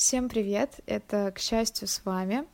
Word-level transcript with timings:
Всем 0.00 0.30
привет! 0.30 0.80
Это, 0.86 1.30
к 1.30 1.38
счастью, 1.38 1.86
с 1.86 2.06
вами. 2.06 2.46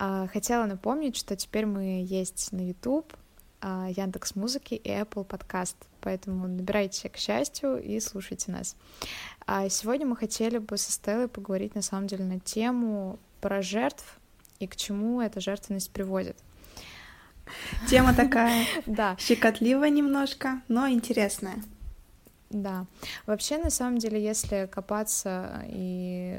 А, 0.00 0.26
хотела 0.26 0.66
напомнить, 0.66 1.16
что 1.16 1.36
теперь 1.36 1.64
мы 1.64 2.04
есть 2.04 2.50
на 2.50 2.60
YouTube, 2.60 3.14
а, 3.60 3.86
Яндекс 3.88 4.34
Музыки 4.34 4.74
и 4.74 4.90
Apple 4.90 5.24
Podcast, 5.24 5.76
поэтому 6.00 6.48
набирайте 6.48 7.08
к 7.08 7.18
счастью 7.18 7.80
и 7.80 8.00
слушайте 8.00 8.50
нас. 8.50 8.74
А 9.46 9.68
сегодня 9.68 10.06
мы 10.06 10.16
хотели 10.16 10.58
бы 10.58 10.76
со 10.76 10.90
Стеллой 10.90 11.28
поговорить 11.28 11.76
на 11.76 11.82
самом 11.82 12.08
деле 12.08 12.24
на 12.24 12.40
тему 12.40 13.20
про 13.40 13.62
жертв 13.62 14.18
и 14.58 14.66
к 14.66 14.74
чему 14.74 15.20
эта 15.20 15.40
жертвенность 15.40 15.92
приводит. 15.92 16.36
Тема 17.88 18.12
такая 18.12 18.66
да. 18.86 19.16
щекотливая 19.20 19.90
немножко, 19.90 20.62
но 20.66 20.88
интересная. 20.88 21.62
Да. 22.52 22.86
Вообще, 23.26 23.56
на 23.56 23.70
самом 23.70 23.98
деле, 23.98 24.22
если 24.22 24.68
копаться 24.70 25.64
и 25.66 26.38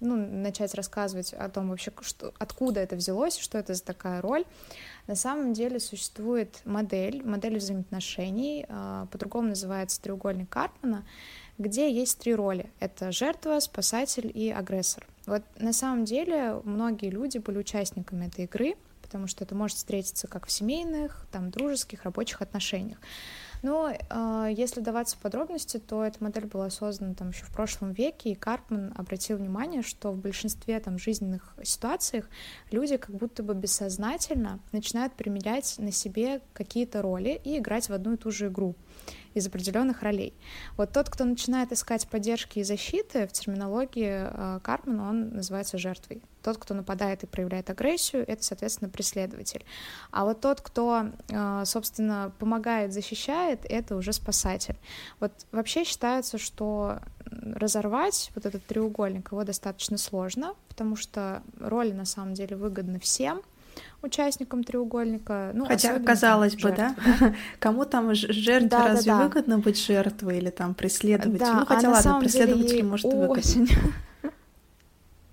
ну, 0.00 0.16
начать 0.16 0.74
рассказывать 0.74 1.32
о 1.32 1.48
том 1.48 1.70
вообще, 1.70 1.92
что, 2.00 2.34
откуда 2.38 2.80
это 2.80 2.96
взялось, 2.96 3.38
что 3.38 3.56
это 3.56 3.74
за 3.74 3.84
такая 3.84 4.20
роль, 4.20 4.44
на 5.06 5.14
самом 5.14 5.52
деле 5.52 5.78
существует 5.78 6.60
модель, 6.64 7.24
модель 7.24 7.58
взаимоотношений, 7.58 8.66
а, 8.68 9.06
по-другому 9.06 9.50
называется 9.50 10.02
треугольник 10.02 10.48
Карпмана, 10.48 11.04
где 11.58 11.92
есть 11.92 12.18
три 12.18 12.34
роли. 12.34 12.68
Это 12.80 13.12
жертва, 13.12 13.60
спасатель 13.60 14.30
и 14.34 14.50
агрессор. 14.50 15.06
Вот 15.26 15.42
на 15.58 15.72
самом 15.72 16.04
деле 16.04 16.60
многие 16.64 17.10
люди 17.10 17.38
были 17.38 17.58
участниками 17.58 18.26
этой 18.26 18.44
игры, 18.44 18.74
потому 19.00 19.28
что 19.28 19.44
это 19.44 19.54
может 19.54 19.76
встретиться 19.76 20.26
как 20.26 20.46
в 20.46 20.50
семейных, 20.50 21.26
там, 21.30 21.50
дружеских, 21.50 22.02
рабочих 22.02 22.42
отношениях. 22.42 22.98
Но 23.62 23.90
э, 23.90 24.48
если 24.52 24.80
даваться 24.80 25.16
подробности, 25.18 25.78
то 25.78 26.04
эта 26.04 26.22
модель 26.22 26.46
была 26.46 26.70
создана 26.70 27.14
там 27.14 27.30
еще 27.30 27.44
в 27.44 27.52
прошлом 27.52 27.92
веке, 27.92 28.30
и 28.30 28.34
Карпман 28.34 28.92
обратил 28.96 29.38
внимание, 29.38 29.82
что 29.82 30.12
в 30.12 30.18
большинстве 30.18 30.78
там 30.80 30.98
жизненных 30.98 31.54
ситуациях 31.62 32.28
люди 32.70 32.96
как 32.96 33.14
будто 33.14 33.42
бы 33.42 33.54
бессознательно 33.54 34.60
начинают 34.72 35.14
примерять 35.14 35.76
на 35.78 35.92
себе 35.92 36.40
какие-то 36.52 37.02
роли 37.02 37.40
и 37.44 37.58
играть 37.58 37.88
в 37.88 37.92
одну 37.92 38.14
и 38.14 38.16
ту 38.16 38.30
же 38.30 38.48
игру 38.48 38.74
из 39.36 39.46
определенных 39.46 40.02
ролей. 40.02 40.32
Вот 40.78 40.92
тот, 40.92 41.10
кто 41.10 41.24
начинает 41.24 41.70
искать 41.70 42.08
поддержки 42.08 42.58
и 42.58 42.64
защиты, 42.64 43.26
в 43.26 43.32
терминологии 43.32 44.28
э, 44.30 44.60
Карпмана 44.62 45.10
он 45.10 45.28
называется 45.36 45.76
жертвой. 45.76 46.22
Тот, 46.42 46.56
кто 46.56 46.72
нападает 46.72 47.22
и 47.22 47.26
проявляет 47.26 47.68
агрессию, 47.68 48.24
это, 48.26 48.42
соответственно, 48.42 48.88
преследователь. 48.88 49.64
А 50.10 50.24
вот 50.24 50.40
тот, 50.40 50.62
кто, 50.62 51.08
э, 51.28 51.62
собственно, 51.66 52.32
помогает, 52.38 52.94
защищает, 52.94 53.60
это 53.64 53.96
уже 53.96 54.14
спасатель. 54.14 54.76
Вот 55.20 55.32
вообще 55.52 55.84
считается, 55.84 56.38
что 56.38 57.00
разорвать 57.26 58.30
вот 58.34 58.46
этот 58.46 58.64
треугольник 58.64 59.32
его 59.32 59.44
достаточно 59.44 59.98
сложно, 59.98 60.54
потому 60.68 60.96
что 60.96 61.42
роли 61.60 61.92
на 61.92 62.06
самом 62.06 62.32
деле 62.32 62.56
выгодны 62.56 62.98
всем— 63.00 63.42
участникам 64.02 64.64
треугольника. 64.64 65.50
Ну, 65.54 65.66
Хотя, 65.66 65.98
казалось 65.98 66.54
бы, 66.54 66.68
жертвы, 66.68 66.76
да? 66.76 67.16
да? 67.20 67.34
Кому 67.58 67.84
там 67.84 68.14
жертве 68.14 68.68
да, 68.68 68.88
разве 68.88 69.12
да, 69.12 69.18
да. 69.18 69.24
выгодно 69.24 69.58
быть 69.58 69.78
жертвой 69.78 70.38
или 70.38 70.50
там 70.50 70.74
преследователем? 70.74 71.38
Да, 71.38 71.60
ну, 71.60 71.66
хотя 71.66 71.88
а 71.88 71.90
ладно, 71.92 72.20
преследователь 72.20 72.84
может 72.84 73.06
очень... 73.06 73.66
выгодно. 73.66 73.92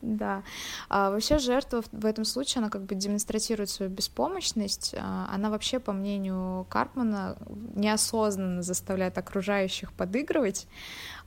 Да. 0.03 0.43
А 0.89 1.11
вообще 1.11 1.39
жертва 1.39 1.81
в 1.93 2.05
этом 2.05 2.25
случае, 2.25 2.59
она 2.59 2.69
как 2.69 2.83
бы 2.83 2.93
демонстрирует 2.93 3.69
свою 3.69 3.89
беспомощность. 3.89 4.93
А, 4.97 5.29
она 5.33 5.49
вообще, 5.49 5.79
по 5.79 5.93
мнению 5.93 6.65
Карпмана, 6.69 7.37
неосознанно 7.73 8.61
заставляет 8.63 9.17
окружающих 9.17 9.93
подыгрывать. 9.93 10.67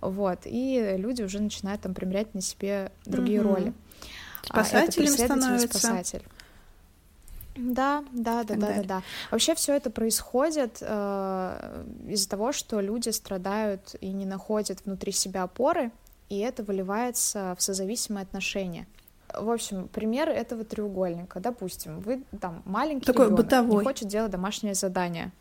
Вот. 0.03 0.41
И 0.45 0.95
люди 0.99 1.23
уже 1.23 1.41
начинают 1.41 1.81
там 1.81 1.95
примерять 1.95 2.35
на 2.35 2.43
себе 2.43 2.93
другие 3.07 3.41
mm-hmm. 3.41 3.43
роли. 3.43 3.73
Спасателем 4.43 5.15
а, 5.15 5.25
становится. 5.25 5.79
Спасатель. 5.79 6.23
Да, 7.57 8.05
да, 8.13 8.45
да, 8.45 8.55
да, 8.55 8.75
да, 8.75 8.83
да. 8.83 9.03
Вообще 9.31 9.55
все 9.55 9.75
это 9.75 9.91
происходит 9.91 10.79
э, 10.81 11.85
из-за 12.09 12.29
того, 12.29 12.53
что 12.53 12.81
люди 12.81 13.09
страдают 13.11 13.95
и 14.01 14.13
не 14.13 14.27
находят 14.27 14.85
внутри 14.85 15.13
себя 15.13 15.43
опоры, 15.43 15.91
и 16.29 16.39
это 16.39 16.63
выливается 16.63 17.55
в 17.59 17.63
созависимые 17.63 18.23
отношения. 18.23 18.87
В 19.35 19.51
общем, 19.51 19.89
пример 19.89 20.29
этого 20.29 20.65
треугольника. 20.65 21.41
Допустим, 21.41 22.01
вы 22.01 22.23
там 22.41 22.63
маленький 22.65 23.07
Такой 23.07 23.27
ребенок 23.27 23.45
бытовой. 23.45 23.79
не 23.79 23.85
хочет 23.85 24.09
делать 24.09 24.31
домашнее 24.31 24.75
задание. 24.75 25.33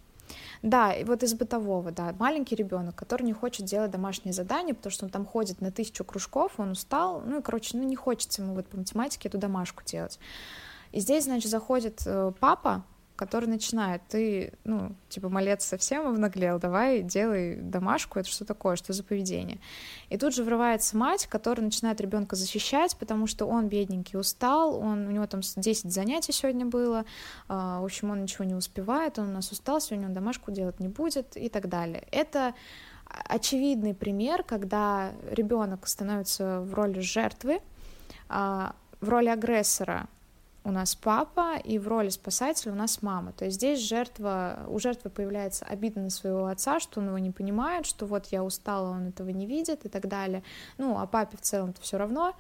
Да, 0.62 0.92
и 0.94 1.04
вот 1.04 1.22
из 1.22 1.36
бытового, 1.36 1.92
да, 1.92 2.16
маленький 2.18 2.56
ребенок, 2.56 2.96
который 2.96 3.24
не 3.24 3.34
хочет 3.34 3.66
делать 3.66 3.92
домашнее 3.92 4.34
задание, 4.34 4.74
потому 4.74 4.92
что 4.92 5.06
он 5.06 5.12
там 5.12 5.26
ходит 5.26 5.62
на 5.62 5.72
тысячу 5.72 6.04
кружков, 6.04 6.54
он 6.58 6.72
устал, 6.72 7.22
ну 7.24 7.40
и, 7.40 7.42
короче, 7.44 7.78
ну 7.78 7.84
не 7.84 7.96
хочется 7.96 8.42
ему 8.42 8.56
вот 8.56 8.66
по 8.66 8.78
математике 8.78 9.30
эту 9.30 9.38
домашку 9.38 9.84
делать. 9.86 10.20
И 10.96 11.02
здесь, 11.02 11.26
значит, 11.26 11.52
заходит 11.52 12.04
э, 12.06 12.32
папа, 12.40 12.86
который 13.18 13.50
начинает, 13.50 14.02
ты, 14.08 14.54
ну, 14.64 14.96
типа, 15.10 15.28
малец 15.28 15.66
совсем 15.66 16.08
обнаглел, 16.08 16.58
давай 16.58 17.02
делай 17.02 17.58
домашку, 17.58 18.18
это 18.18 18.30
что 18.30 18.46
такое, 18.46 18.78
что 18.78 18.94
за 18.94 19.04
поведение. 19.04 19.60
И 20.10 20.18
тут 20.18 20.34
же 20.34 20.46
врывается 20.46 20.96
мать, 20.96 21.28
которая 21.28 21.66
начинает 21.66 22.00
ребенка 22.00 22.38
защищать, 22.38 22.96
потому 22.96 23.28
что 23.28 23.46
он 23.46 23.68
бедненький 23.68 24.18
устал, 24.18 24.80
он, 24.80 25.08
у 25.08 25.12
него 25.12 25.28
там 25.28 25.42
10 25.42 25.92
занятий 25.92 26.32
сегодня 26.32 26.66
было, 26.66 27.00
э, 27.00 27.04
в 27.50 27.84
общем, 27.84 28.12
он 28.12 28.22
ничего 28.22 28.46
не 28.46 28.56
успевает, 28.56 29.20
он 29.20 29.32
у 29.32 29.34
нас 29.34 29.52
устал, 29.52 29.82
сегодня 29.82 30.08
он 30.08 30.14
домашку 30.14 30.52
делать 30.52 30.80
не 30.80 30.88
будет 30.88 31.36
и 31.36 31.50
так 31.50 31.68
далее. 31.68 32.08
Это 32.10 32.54
очевидный 33.26 33.94
пример, 33.94 34.44
когда 34.44 35.12
ребенок 35.30 35.88
становится 35.88 36.62
в 36.62 36.74
роли 36.74 37.02
жертвы, 37.02 37.60
э, 38.30 38.70
в 39.02 39.10
роли 39.10 39.28
агрессора 39.28 40.08
у 40.66 40.72
нас 40.72 40.96
папа, 40.96 41.58
и 41.64 41.78
в 41.78 41.88
роли 41.88 42.10
спасателя 42.10 42.72
у 42.72 42.76
нас 42.76 43.02
мама. 43.02 43.32
То 43.32 43.46
есть 43.46 43.58
здесь 43.58 43.80
жертва, 43.80 44.66
у 44.68 44.80
жертвы 44.80 45.12
появляется 45.12 45.64
обида 45.64 46.00
на 46.00 46.10
своего 46.10 46.48
отца, 46.48 46.80
что 46.80 47.00
он 47.00 47.08
его 47.08 47.20
не 47.20 47.32
понимает, 47.32 47.86
что 47.86 48.06
вот 48.08 48.26
я 48.28 48.44
устала, 48.44 48.90
он 48.90 49.10
этого 49.10 49.30
не 49.30 49.46
видит 49.46 49.86
и 49.86 49.90
так 49.90 50.08
далее. 50.08 50.44
Ну, 50.78 51.00
а 51.00 51.06
папе 51.06 51.38
в 51.38 51.42
целом-то 51.42 51.82
все 51.82 51.98
равно, 51.98 52.36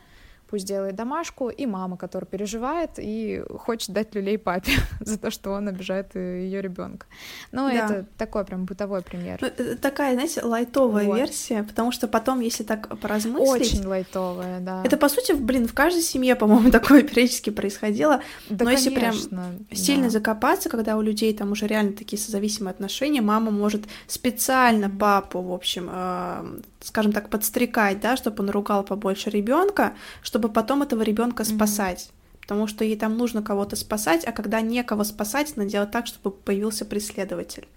пусть 0.50 0.66
делает 0.66 0.96
домашку, 0.96 1.50
и 1.50 1.66
мама, 1.66 1.98
которая 1.98 2.28
переживает 2.28 2.92
и 2.98 3.44
хочет 3.60 3.90
дать 3.90 4.14
люлей 4.16 4.38
папе 4.38 4.72
за 5.00 5.18
то, 5.18 5.32
что 5.32 5.52
он 5.52 5.68
обижает 5.68 6.16
э, 6.16 6.44
ее 6.44 6.62
ребенка. 6.62 7.08
Ну, 7.52 7.70
да. 7.70 7.74
это 7.74 8.06
такой 8.18 8.46
прям 8.46 8.66
бытовой 8.66 9.02
пример. 9.02 9.40
Ну, 9.42 9.76
такая, 9.82 10.14
знаете, 10.14 10.42
лайтовая 10.42 11.06
вот. 11.06 11.18
версия, 11.18 11.64
потому 11.64 11.92
что 11.92 12.08
потом, 12.08 12.40
если 12.40 12.64
так 12.64 13.00
поразмыслить... 13.00 13.74
Очень 13.74 13.86
лайтовая, 13.86 14.60
да. 14.60 14.82
Это, 14.84 14.98
по 14.98 15.10
сути, 15.10 15.34
блин, 15.34 15.68
в 15.68 15.74
каждой 15.74 16.02
семье, 16.02 16.36
по-моему, 16.36 16.72
такое 16.72 17.04
периодически 17.04 17.50
происходило. 17.50 18.22
Да, 18.50 18.66
Но 18.66 18.72
конечно, 18.72 18.90
если 18.90 19.00
прям 19.00 19.16
да. 19.32 19.76
сильно 19.76 20.10
закопаться, 20.10 20.70
когда 20.70 20.98
у 20.98 21.02
людей 21.02 21.34
там 21.36 21.52
уже 21.52 21.68
реально 21.68 21.94
такие 21.94 22.22
созависимые 22.22 22.72
отношения, 22.72 23.22
мама 23.22 23.52
может 23.52 23.84
специально 24.08 24.90
папу, 24.90 25.42
в 25.42 25.52
общем, 25.52 25.90
э, 25.92 26.62
скажем 26.86 27.12
так, 27.12 27.30
подстрекать, 27.30 28.00
да, 28.00 28.16
чтобы 28.16 28.44
он 28.44 28.50
ругал 28.52 28.84
побольше 28.84 29.30
ребенка, 29.30 29.96
чтобы 30.22 30.50
потом 30.50 30.84
этого 30.84 31.02
ребенка 31.02 31.44
спасать. 31.44 32.10
Mm-hmm. 32.10 32.42
Потому 32.42 32.68
что 32.68 32.86
ей 32.86 32.96
там 32.96 33.18
нужно 33.18 33.42
кого-то 33.42 33.76
спасать, 33.76 34.24
а 34.24 34.32
когда 34.32 34.62
некого 34.62 35.04
спасать, 35.04 35.58
надо 35.58 35.70
делать 35.70 35.92
так, 35.92 36.06
чтобы 36.06 36.32
появился 36.32 36.86
преследователь. 36.86 37.68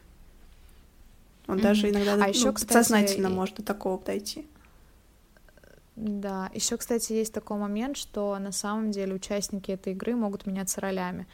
Он 1.47 1.57
mm-hmm. 1.57 1.63
даже 1.63 1.91
иногда 1.91 2.15
а 2.15 2.17
ну, 2.19 2.29
еще, 2.29 2.53
кстати, 2.53 2.73
сознательно 2.75 3.31
может 3.31 3.57
до 3.57 3.63
такого 3.63 3.99
дойти. 4.05 4.47
Да, 6.01 6.49
еще, 6.55 6.77
кстати, 6.77 7.13
есть 7.13 7.35
такой 7.35 7.57
момент, 7.57 7.97
что 7.97 8.39
на 8.39 8.53
самом 8.53 8.93
деле 8.93 9.15
участники 9.15 9.73
этой 9.73 9.95
игры 9.95 10.15
могут 10.15 10.47
меняться 10.47 10.81
ролями. 10.81 11.27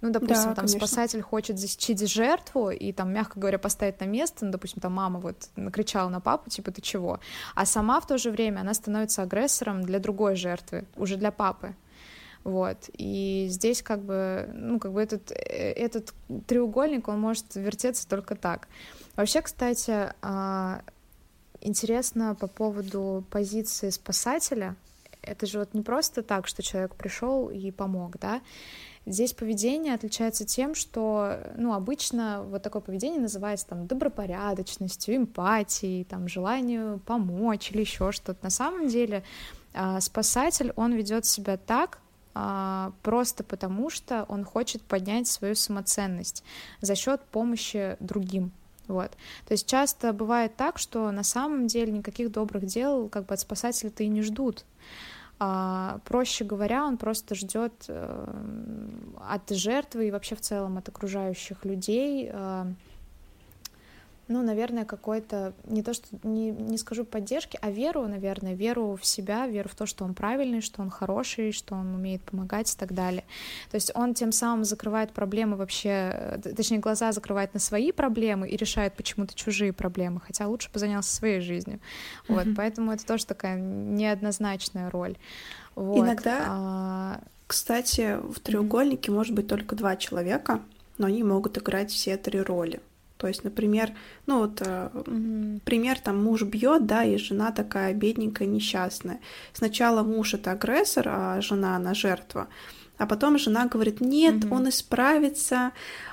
Ну, 0.00 0.10
допустим, 0.10 0.50
да, 0.50 0.54
там 0.54 0.66
конечно. 0.66 0.78
спасатель 0.78 1.22
хочет 1.22 1.58
защитить 1.58 2.08
жертву 2.08 2.70
и 2.70 2.92
там, 2.92 3.12
мягко 3.12 3.40
говоря, 3.40 3.58
поставить 3.58 3.98
на 3.98 4.04
место, 4.04 4.44
ну, 4.44 4.52
допустим, 4.52 4.80
там 4.80 4.92
мама 4.92 5.18
вот 5.18 5.48
накричала 5.56 6.08
на 6.08 6.20
папу, 6.20 6.50
типа, 6.50 6.70
ты 6.70 6.80
чего? 6.80 7.18
А 7.56 7.66
сама 7.66 8.00
в 8.00 8.06
то 8.06 8.16
же 8.16 8.30
время 8.30 8.60
она 8.60 8.74
становится 8.74 9.22
агрессором 9.22 9.82
для 9.82 9.98
другой 9.98 10.36
жертвы, 10.36 10.84
уже 10.96 11.16
для 11.16 11.32
папы. 11.32 11.74
Вот. 12.44 12.90
И 12.92 13.46
здесь 13.50 13.82
как 13.82 14.04
бы, 14.04 14.48
ну, 14.54 14.78
как 14.78 14.92
бы 14.92 15.02
этот, 15.02 15.32
э, 15.32 15.72
этот 15.72 16.14
треугольник, 16.46 17.08
он 17.08 17.20
может 17.20 17.56
вертеться 17.56 18.08
только 18.08 18.36
так. 18.36 18.68
Вообще, 19.16 19.42
кстати, 19.42 20.12
а, 20.22 20.82
интересно 21.62 22.34
по 22.34 22.46
поводу 22.46 23.24
позиции 23.30 23.90
спасателя. 23.90 24.76
Это 25.22 25.46
же 25.46 25.58
вот 25.60 25.72
не 25.72 25.82
просто 25.82 26.22
так, 26.22 26.46
что 26.46 26.62
человек 26.62 26.94
пришел 26.96 27.48
и 27.48 27.70
помог, 27.70 28.18
да. 28.18 28.40
Здесь 29.04 29.32
поведение 29.32 29.94
отличается 29.94 30.44
тем, 30.44 30.76
что, 30.76 31.38
ну, 31.56 31.74
обычно 31.74 32.44
вот 32.44 32.62
такое 32.62 32.82
поведение 32.82 33.20
называется 33.20 33.66
там 33.66 33.86
добропорядочностью, 33.86 35.16
эмпатией, 35.16 36.04
там, 36.04 36.28
желанием 36.28 37.00
помочь 37.00 37.72
или 37.72 37.80
еще 37.80 38.12
что-то. 38.12 38.38
На 38.42 38.50
самом 38.50 38.86
деле 38.86 39.24
а, 39.74 40.00
спасатель, 40.00 40.72
он 40.76 40.92
ведет 40.92 41.24
себя 41.24 41.56
так, 41.56 41.98
а, 42.34 42.92
просто 43.02 43.42
потому 43.42 43.90
что 43.90 44.24
он 44.28 44.44
хочет 44.44 44.82
поднять 44.82 45.26
свою 45.26 45.54
самоценность 45.54 46.44
за 46.80 46.94
счет 46.94 47.20
помощи 47.30 47.96
другим. 47.98 48.52
Вот. 48.88 49.12
То 49.46 49.52
есть 49.52 49.66
часто 49.66 50.12
бывает 50.12 50.56
так, 50.56 50.78
что 50.78 51.10
на 51.10 51.22
самом 51.22 51.66
деле 51.66 51.92
никаких 51.92 52.30
добрых 52.32 52.66
дел 52.66 53.08
как 53.08 53.26
бы 53.26 53.34
от 53.34 53.40
спасателя-то 53.40 54.02
и 54.02 54.08
не 54.08 54.22
ждут. 54.22 54.64
А, 55.38 55.98
проще 56.04 56.44
говоря, 56.44 56.84
он 56.84 56.96
просто 56.98 57.34
ждет 57.34 57.72
э, 57.88 58.34
от 59.28 59.50
жертвы 59.50 60.08
и 60.08 60.10
вообще 60.10 60.36
в 60.36 60.40
целом 60.40 60.78
от 60.78 60.88
окружающих 60.88 61.64
людей 61.64 62.30
э, 62.32 62.66
ну, 64.28 64.42
наверное, 64.42 64.84
какой-то, 64.84 65.52
не 65.64 65.82
то 65.82 65.92
что, 65.94 66.06
не, 66.22 66.50
не 66.50 66.78
скажу 66.78 67.04
поддержки, 67.04 67.58
а 67.60 67.70
веру, 67.70 68.06
наверное, 68.06 68.54
веру 68.54 68.96
в 69.00 69.04
себя, 69.04 69.46
веру 69.46 69.68
в 69.68 69.74
то, 69.74 69.84
что 69.84 70.04
он 70.04 70.14
правильный, 70.14 70.60
что 70.60 70.80
он 70.80 70.90
хороший, 70.90 71.52
что 71.52 71.74
он 71.74 71.94
умеет 71.94 72.22
помогать 72.22 72.72
и 72.72 72.76
так 72.76 72.92
далее. 72.92 73.24
То 73.70 73.74
есть 73.74 73.90
он 73.94 74.14
тем 74.14 74.32
самым 74.32 74.64
закрывает 74.64 75.12
проблемы 75.12 75.56
вообще, 75.56 76.40
точнее, 76.56 76.78
глаза 76.78 77.12
закрывает 77.12 77.52
на 77.54 77.60
свои 77.60 77.92
проблемы 77.92 78.48
и 78.48 78.56
решает 78.56 78.94
почему-то 78.94 79.34
чужие 79.34 79.72
проблемы, 79.72 80.20
хотя 80.20 80.46
лучше 80.46 80.70
бы 80.72 80.78
занялся 80.78 81.14
своей 81.14 81.40
жизнью. 81.40 81.80
Вот, 82.28 82.46
mm-hmm. 82.46 82.54
поэтому 82.54 82.92
это 82.92 83.04
тоже 83.04 83.26
такая 83.26 83.58
неоднозначная 83.58 84.88
роль. 84.90 85.16
Вот. 85.74 85.98
Иногда, 85.98 86.44
а... 86.46 87.20
кстати, 87.46 88.18
в 88.22 88.40
треугольнике 88.40 89.10
mm-hmm. 89.10 89.14
может 89.14 89.34
быть 89.34 89.48
только 89.48 89.74
два 89.74 89.96
человека, 89.96 90.60
но 90.98 91.06
они 91.06 91.22
могут 91.24 91.58
играть 91.58 91.90
все 91.90 92.16
три 92.16 92.40
роли. 92.40 92.80
То 93.22 93.28
есть, 93.28 93.44
например, 93.44 93.92
ну 94.26 94.40
вот 94.40 94.60
mm-hmm. 94.60 95.60
пример 95.64 96.00
там 96.00 96.20
муж 96.24 96.42
бьет, 96.42 96.86
да, 96.86 97.04
и 97.04 97.16
жена 97.18 97.52
такая 97.52 97.94
бедненькая, 97.94 98.48
несчастная. 98.48 99.20
Сначала 99.52 100.02
муж 100.02 100.34
это 100.34 100.50
агрессор, 100.50 101.06
а 101.08 101.40
жена 101.40 101.76
она 101.76 101.94
жертва. 101.94 102.48
А 102.98 103.06
потом 103.06 103.38
жена 103.38 103.66
говорит, 103.66 104.00
нет, 104.00 104.34
mm-hmm. 104.34 104.52
он 104.52 104.68
исправится, 104.70 105.70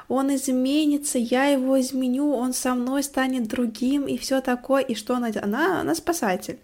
он 0.07 0.35
изменится, 0.35 1.17
я 1.17 1.45
его 1.45 1.81
изменю, 1.81 2.31
он 2.31 2.53
со 2.53 2.75
мной 2.75 3.01
станет 3.01 3.47
другим 3.47 4.05
и 4.05 4.15
все 4.19 4.39
такое. 4.39 4.83
И 4.83 4.93
что 4.93 5.15
она 5.15 5.31
делает? 5.31 5.45
Она, 5.45 5.81
она 5.81 5.95
спасатель. 5.95 6.59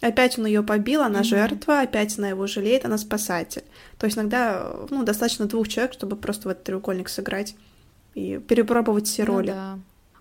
Опять 0.00 0.38
он 0.38 0.46
ее 0.46 0.62
побил, 0.62 1.02
она 1.02 1.22
mm-hmm. 1.22 1.24
жертва, 1.24 1.80
опять 1.80 2.16
она 2.18 2.28
его 2.28 2.46
жалеет, 2.46 2.84
она 2.84 2.98
спасатель. 2.98 3.64
То 3.98 4.06
есть 4.06 4.16
иногда 4.16 4.76
ну, 4.90 5.02
достаточно 5.02 5.46
двух 5.46 5.66
человек, 5.66 5.92
чтобы 5.92 6.14
просто 6.14 6.46
в 6.46 6.52
этот 6.52 6.62
треугольник 6.62 7.08
сыграть 7.08 7.56
и 8.14 8.38
перепробовать 8.38 9.06
все 9.06 9.24
ну 9.24 9.32
роли. 9.32 9.50
Ну, 9.50 9.54
да. 9.54 9.78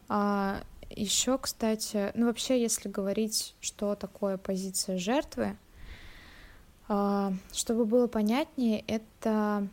А, 0.08 0.62
еще, 0.90 1.38
кстати, 1.38 2.12
ну 2.16 2.26
вообще, 2.26 2.62
если 2.62 2.90
говорить, 2.90 3.56
что 3.62 3.96
такое 3.96 4.38
позиция 4.38 4.98
жертвы, 4.98 5.56
а, 6.88 7.34
чтобы 7.54 7.86
было 7.86 8.08
понятнее, 8.08 8.84
это, 8.88 9.68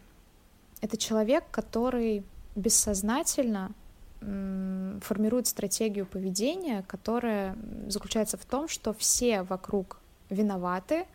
это 0.81 0.97
человек, 0.97 1.45
который 1.51 2.25
бессознательно 2.55 3.73
формирует 4.21 5.47
стратегию 5.47 6.05
поведения, 6.05 6.85
которая 6.89 7.57
заключается 7.87 8.37
в 8.37 8.45
том, 8.45 8.67
что 8.67 8.93
все 8.93 9.43
вокруг 9.43 10.01
виноваты, 10.29 11.07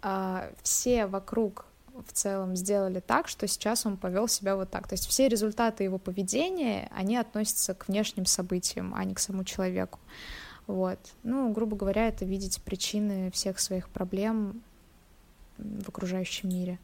а, 0.00 0.50
все 0.62 1.06
вокруг 1.06 1.66
в 2.06 2.12
целом 2.12 2.56
сделали 2.56 3.00
так, 3.00 3.28
что 3.28 3.46
сейчас 3.46 3.86
он 3.86 3.96
повел 3.96 4.28
себя 4.28 4.56
вот 4.56 4.70
так. 4.70 4.88
То 4.88 4.94
есть 4.94 5.06
все 5.06 5.28
результаты 5.28 5.84
его 5.84 5.98
поведения, 5.98 6.90
они 6.94 7.16
относятся 7.16 7.74
к 7.74 7.88
внешним 7.88 8.26
событиям, 8.26 8.94
а 8.94 9.04
не 9.04 9.14
к 9.14 9.18
самому 9.18 9.44
человеку. 9.44 9.98
Вот. 10.66 10.98
Ну, 11.22 11.52
грубо 11.52 11.76
говоря, 11.76 12.08
это 12.08 12.24
видеть 12.24 12.60
причины 12.62 13.30
всех 13.30 13.60
своих 13.60 13.88
проблем 13.88 14.62
в 15.58 15.88
окружающем 15.88 16.48
мире. 16.48 16.78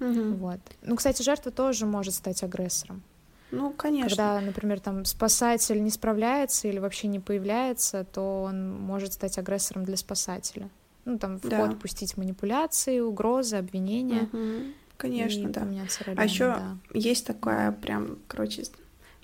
Угу. 0.00 0.34
Вот. 0.34 0.60
Ну, 0.82 0.96
кстати, 0.96 1.22
жертва 1.22 1.52
тоже 1.52 1.86
может 1.86 2.14
стать 2.14 2.42
агрессором. 2.42 3.02
Ну, 3.50 3.72
конечно. 3.72 4.08
Когда, 4.08 4.40
например, 4.40 4.80
там 4.80 5.04
спасатель 5.04 5.82
не 5.82 5.90
справляется 5.90 6.68
или 6.68 6.78
вообще 6.78 7.06
не 7.06 7.20
появляется, 7.20 8.04
то 8.04 8.42
он 8.42 8.72
может 8.72 9.12
стать 9.12 9.38
агрессором 9.38 9.84
для 9.84 9.96
спасателя 9.96 10.68
ну, 11.06 11.18
там, 11.18 11.38
в 11.38 11.48
да. 11.48 11.66
ход 11.66 11.78
пустить 11.78 12.16
манипуляции, 12.18 13.00
угрозы, 13.00 13.56
обвинения. 13.56 14.28
Угу. 14.32 14.72
Конечно, 14.98 15.48
да. 15.48 15.60
Ролями, 15.60 15.88
а 16.16 16.24
еще 16.24 16.48
да. 16.48 16.76
есть 16.92 17.26
такая 17.26 17.72
прям, 17.72 18.18
короче, 18.28 18.64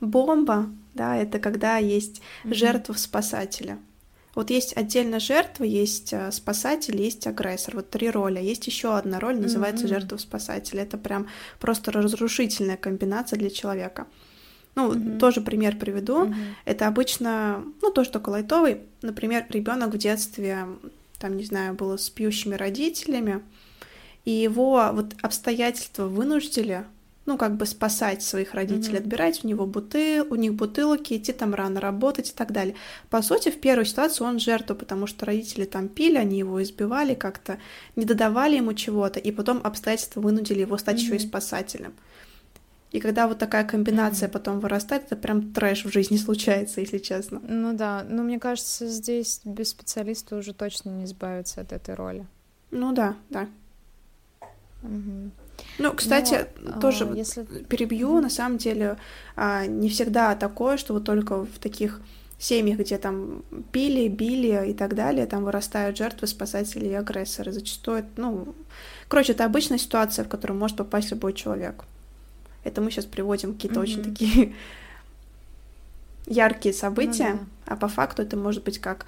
бомба, 0.01 0.71
да, 0.95 1.17
это 1.17 1.39
когда 1.39 1.77
есть 1.77 2.23
угу. 2.45 2.55
жертва 2.55 2.95
спасателя. 2.95 3.79
Вот 4.35 4.51
есть 4.51 4.75
отдельно 4.77 5.21
жертва, 5.21 5.65
есть 5.65 6.13
э, 6.13 6.33
спасатель, 6.33 6.99
есть 6.99 7.27
агрессор. 7.27 7.77
Вот 7.77 7.91
три 7.91 8.09
роли. 8.09 8.41
Есть 8.41 8.67
еще 8.67 8.97
одна 8.97 9.21
роль, 9.21 9.39
называется 9.39 9.85
mm-hmm. 9.85 9.91
жертва 9.91 10.17
спасателя. 10.17 10.83
Это 10.85 10.97
прям 10.97 11.29
просто 11.61 11.93
разрушительная 11.93 12.79
комбинация 12.79 13.39
для 13.39 13.51
человека. 13.51 14.07
Ну, 14.75 14.93
mm-hmm. 14.93 15.19
тоже 15.19 15.43
пример 15.43 15.77
приведу. 15.77 16.25
Mm-hmm. 16.25 16.45
Это 16.65 16.89
обычно, 16.89 17.63
ну, 17.83 17.91
тоже 17.91 18.11
только 18.11 18.31
лайтовый. 18.31 18.81
Например, 19.03 19.45
ребенок 19.51 19.93
в 19.93 19.99
детстве 19.99 20.67
там, 21.23 21.37
не 21.37 21.45
знаю, 21.45 21.75
было 21.75 21.97
с 21.97 22.11
пьющими 22.11 22.57
родителями, 22.57 23.43
и 24.25 24.33
его 24.33 24.91
вот 24.93 25.15
обстоятельства 25.23 26.07
вынуждили, 26.07 26.85
ну, 27.27 27.39
как 27.39 27.57
бы 27.57 27.65
спасать 27.65 28.25
своих 28.25 28.55
родителей, 28.55 28.97
mm-hmm. 28.97 29.03
отбирать 29.03 29.45
у 29.45 29.49
него 29.49 29.65
бутыл, 29.65 30.27
у 30.31 30.35
них 30.35 30.55
бутылки, 30.55 31.17
идти 31.17 31.33
там 31.33 31.55
рано 31.55 31.81
работать 31.81 32.31
и 32.31 32.33
так 32.33 32.51
далее. 32.51 32.75
По 33.09 33.23
сути, 33.23 33.51
в 33.51 33.61
первую 33.61 33.85
ситуацию 33.85 34.27
он 34.27 34.41
жертва, 34.41 34.75
потому 34.75 35.07
что 35.07 35.25
родители 35.25 35.65
там 35.65 35.89
пили, 35.89 36.17
они 36.17 36.41
его 36.41 36.61
избивали 36.61 37.15
как-то, 37.15 37.59
не 37.95 38.05
додавали 38.05 38.57
ему 38.57 38.75
чего-то, 38.75 39.21
и 39.21 39.31
потом 39.31 39.61
обстоятельства 39.63 40.21
вынудили 40.21 40.63
его 40.63 40.77
стать 40.77 40.97
mm-hmm. 40.97 41.05
еще 41.05 41.17
и 41.17 41.29
спасателем. 41.29 41.95
И 42.93 43.01
когда 43.01 43.27
вот 43.27 43.39
такая 43.39 43.65
комбинация 43.65 44.29
mm-hmm. 44.29 44.33
потом 44.33 44.61
вырастает, 44.61 45.05
это 45.07 45.17
прям 45.17 45.53
трэш 45.53 45.87
в 45.87 45.93
жизни 45.93 46.19
случается, 46.19 46.81
если 46.81 46.99
честно. 46.99 47.41
Ну 47.49 47.73
да, 47.73 48.05
но 48.09 48.23
мне 48.23 48.39
кажется, 48.39 48.87
здесь 48.87 49.41
без 49.45 49.71
специалиста 49.71 50.37
уже 50.37 50.53
точно 50.53 50.91
не 50.91 51.05
избавиться 51.07 51.63
от 51.63 51.73
этой 51.73 51.95
роли. 51.95 52.27
Ну 52.71 52.93
да, 52.93 53.17
да. 53.31 53.49
Угу. 54.83 55.31
Ну, 55.79 55.93
кстати, 55.93 56.47
но, 56.61 56.81
тоже 56.81 57.09
а, 57.11 57.15
если... 57.15 57.45
перебью, 57.45 58.21
на 58.21 58.29
самом 58.29 58.59
деле, 58.59 58.99
а, 59.37 59.67
не 59.67 59.89
всегда 59.89 60.35
такое, 60.35 60.77
что 60.77 60.93
вот 60.93 61.05
только 61.05 61.45
в 61.45 61.59
таких 61.59 62.01
семьях, 62.39 62.79
где 62.79 62.99
там 62.99 63.43
пили, 63.71 64.09
били 64.09 64.71
и 64.71 64.75
так 64.75 64.95
далее, 64.95 65.27
там 65.27 65.45
вырастают 65.45 65.97
жертвы, 65.97 66.27
спасатели 66.27 66.87
и 66.87 66.95
агрессоры. 66.95 67.53
Зачастую, 67.53 68.05
ну, 68.17 68.55
короче, 69.09 69.33
это 69.33 69.45
обычная 69.45 69.79
ситуация, 69.79 70.25
в 70.25 70.29
которую 70.29 70.59
может 70.59 70.77
попасть 70.77 71.11
любой 71.11 71.33
человек. 71.33 71.85
Это 72.65 72.81
мы 72.81 72.91
сейчас 72.91 73.05
приводим 73.05 73.55
какие-то 73.55 73.81
mm-hmm. 73.81 73.83
очень 73.83 74.03
такие 74.03 74.55
яркие 76.27 76.75
события, 76.75 77.33
ну, 77.33 77.39
да. 77.67 77.73
а 77.73 77.77
по 77.77 77.89
факту 77.89 78.23
это 78.23 78.37
может 78.37 78.63
быть 78.65 78.79
как, 78.79 79.07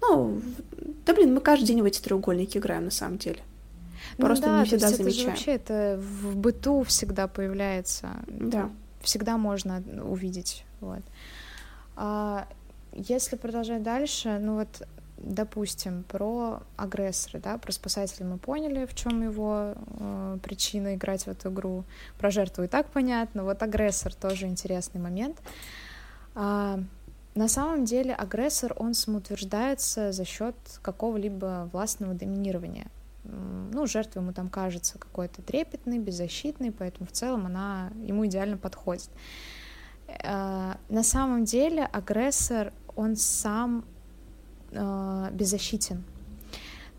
ну, 0.00 0.40
да 1.06 1.14
блин, 1.14 1.34
мы 1.34 1.40
каждый 1.40 1.66
день 1.66 1.82
в 1.82 1.84
эти 1.84 2.00
треугольники 2.00 2.58
играем 2.58 2.86
на 2.86 2.90
самом 2.90 3.18
деле. 3.18 3.40
Ну 4.18 4.26
Просто 4.26 4.46
ну, 4.46 4.52
да, 4.52 4.60
не 4.60 4.66
всегда 4.66 4.86
то 4.86 4.92
есть 4.92 4.98
замечаем. 4.98 5.28
Это 5.28 5.30
вообще 5.30 5.52
это 5.52 6.00
в 6.00 6.36
быту 6.36 6.82
всегда 6.82 7.28
появляется. 7.28 8.08
Да. 8.26 8.70
Всегда 9.02 9.38
можно 9.38 9.82
увидеть. 10.02 10.64
Вот. 10.80 11.02
А 11.96 12.46
если 12.92 13.36
продолжать 13.36 13.82
дальше, 13.82 14.38
ну 14.40 14.56
вот 14.56 14.86
допустим, 15.20 16.02
про 16.04 16.62
агрессора, 16.76 17.40
да, 17.40 17.58
про 17.58 17.72
спасателя 17.72 18.26
мы 18.26 18.38
поняли, 18.38 18.86
в 18.86 18.94
чем 18.94 19.22
его 19.22 19.74
э, 19.76 20.38
причина 20.42 20.94
играть 20.94 21.24
в 21.24 21.28
эту 21.28 21.50
игру, 21.50 21.84
про 22.18 22.30
жертву 22.30 22.64
и 22.64 22.66
так 22.66 22.88
понятно, 22.88 23.44
вот 23.44 23.62
агрессор 23.62 24.14
тоже 24.14 24.46
интересный 24.46 25.00
момент. 25.00 25.40
А, 26.34 26.80
на 27.34 27.48
самом 27.48 27.84
деле 27.84 28.14
агрессор, 28.14 28.74
он 28.76 28.94
самоутверждается 28.94 30.12
за 30.12 30.24
счет 30.24 30.56
какого-либо 30.82 31.68
властного 31.72 32.14
доминирования. 32.14 32.88
Ну, 33.24 33.86
жертва 33.86 34.20
ему 34.20 34.32
там 34.32 34.48
кажется 34.48 34.98
какой-то 34.98 35.42
трепетный, 35.42 35.98
беззащитный, 35.98 36.72
поэтому 36.72 37.06
в 37.06 37.12
целом 37.12 37.46
она 37.46 37.92
ему 38.02 38.26
идеально 38.26 38.56
подходит. 38.56 39.10
А, 40.24 40.78
на 40.88 41.02
самом 41.02 41.44
деле 41.44 41.84
агрессор, 41.84 42.72
он 42.96 43.16
сам 43.16 43.84
э, 44.72 45.28
беззащитен. 45.32 46.04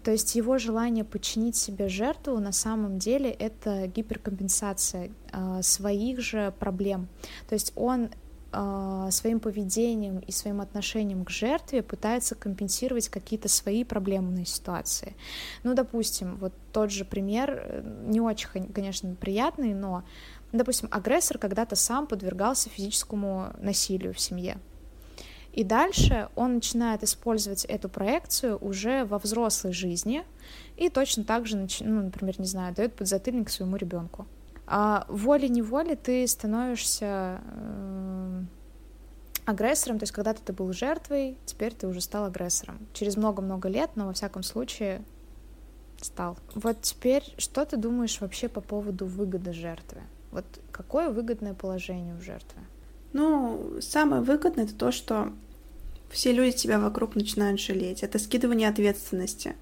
То 0.04 0.12
есть 0.12 0.36
его 0.36 0.58
желание 0.58 1.04
подчинить 1.04 1.56
себе 1.56 1.88
жертву 1.88 2.40
на 2.40 2.52
самом 2.52 2.98
деле 2.98 3.30
это 3.30 3.88
гиперкомпенсация 3.88 5.12
э, 5.32 5.60
своих 5.62 6.20
же 6.22 6.54
проблем. 6.60 7.08
То 7.48 7.54
есть 7.54 7.72
он 7.76 8.10
э, 8.52 9.08
своим 9.12 9.40
поведением 9.40 10.20
и 10.20 10.32
своим 10.32 10.60
отношением 10.60 11.24
к 11.24 11.30
жертве 11.30 11.84
пытается 11.84 12.34
компенсировать 12.34 13.10
какие-то 13.10 13.48
свои 13.48 13.84
проблемные 13.84 14.46
ситуации. 14.46 15.16
Ну, 15.64 15.76
допустим, 15.76 16.38
вот 16.38 16.54
тот 16.74 16.90
же 16.90 17.06
пример, 17.06 17.62
э, 17.64 18.06
не 18.08 18.22
очень, 18.22 18.72
конечно, 18.74 19.14
приятный, 19.14 19.76
но, 19.76 20.04
допустим, 20.52 20.88
агрессор 20.92 21.38
когда-то 21.38 21.76
сам 21.76 22.08
подвергался 22.08 22.70
физическому 22.70 23.54
насилию 23.60 24.16
в 24.16 24.20
семье. 24.20 24.58
И 25.54 25.64
дальше 25.64 26.30
он 26.36 26.56
начинает 26.56 27.04
использовать 27.04 27.66
эту 27.66 27.90
проекцию 27.90 28.58
уже 28.60 29.04
во 29.06 29.18
взрослой 29.18 29.74
жизни 29.74 30.24
и 30.78 30.90
точно 30.90 31.24
так 31.24 31.46
же, 31.46 31.58
ну, 31.82 32.04
например, 32.04 32.40
не 32.40 32.46
знаю, 32.46 32.74
дает 32.74 32.96
подзатыльник 32.96 33.50
своему 33.50 33.76
ребенку. 33.76 34.28
А 34.66 35.06
волей-неволей 35.10 35.98
ты 35.98 36.26
становишься 36.28 37.42
э, 37.44 38.44
агрессором, 39.46 40.00
то 40.00 40.04
есть 40.04 40.14
когда-то 40.14 40.42
ты 40.42 40.54
был 40.54 40.72
жертвой, 40.72 41.38
теперь 41.46 41.74
ты 41.74 41.88
уже 41.88 42.00
стал 42.00 42.26
агрессором. 42.26 42.80
Через 42.94 43.18
много-много 43.18 43.68
лет, 43.68 43.92
но 43.96 44.08
во 44.08 44.14
всяком 44.14 44.44
случае 44.44 45.04
Стал. 46.02 46.36
Вот 46.56 46.82
теперь, 46.82 47.24
что 47.38 47.64
ты 47.64 47.78
думаешь 47.78 48.20
вообще 48.22 48.50
по 48.50 48.60
поводу 48.60 49.06
выгоды 49.06 49.54
жертвы? 49.54 50.02
Вот 50.32 50.46
какое 50.72 51.10
выгодное 51.10 51.54
положение 51.54 52.16
у 52.16 52.22
жертвы? 52.22 52.62
Ну, 53.14 53.78
самое 53.82 54.22
выгодное 54.22 54.66
это 54.66 54.76
то, 54.76 54.92
что 54.92 55.34
все 56.10 56.32
люди 56.32 56.58
тебя 56.58 56.80
вокруг 56.80 57.16
начинают 57.16 57.60
жалеть. 57.60 58.04
Это 58.04 58.20
скидывание 58.20 58.70
ответственности. 58.70 59.56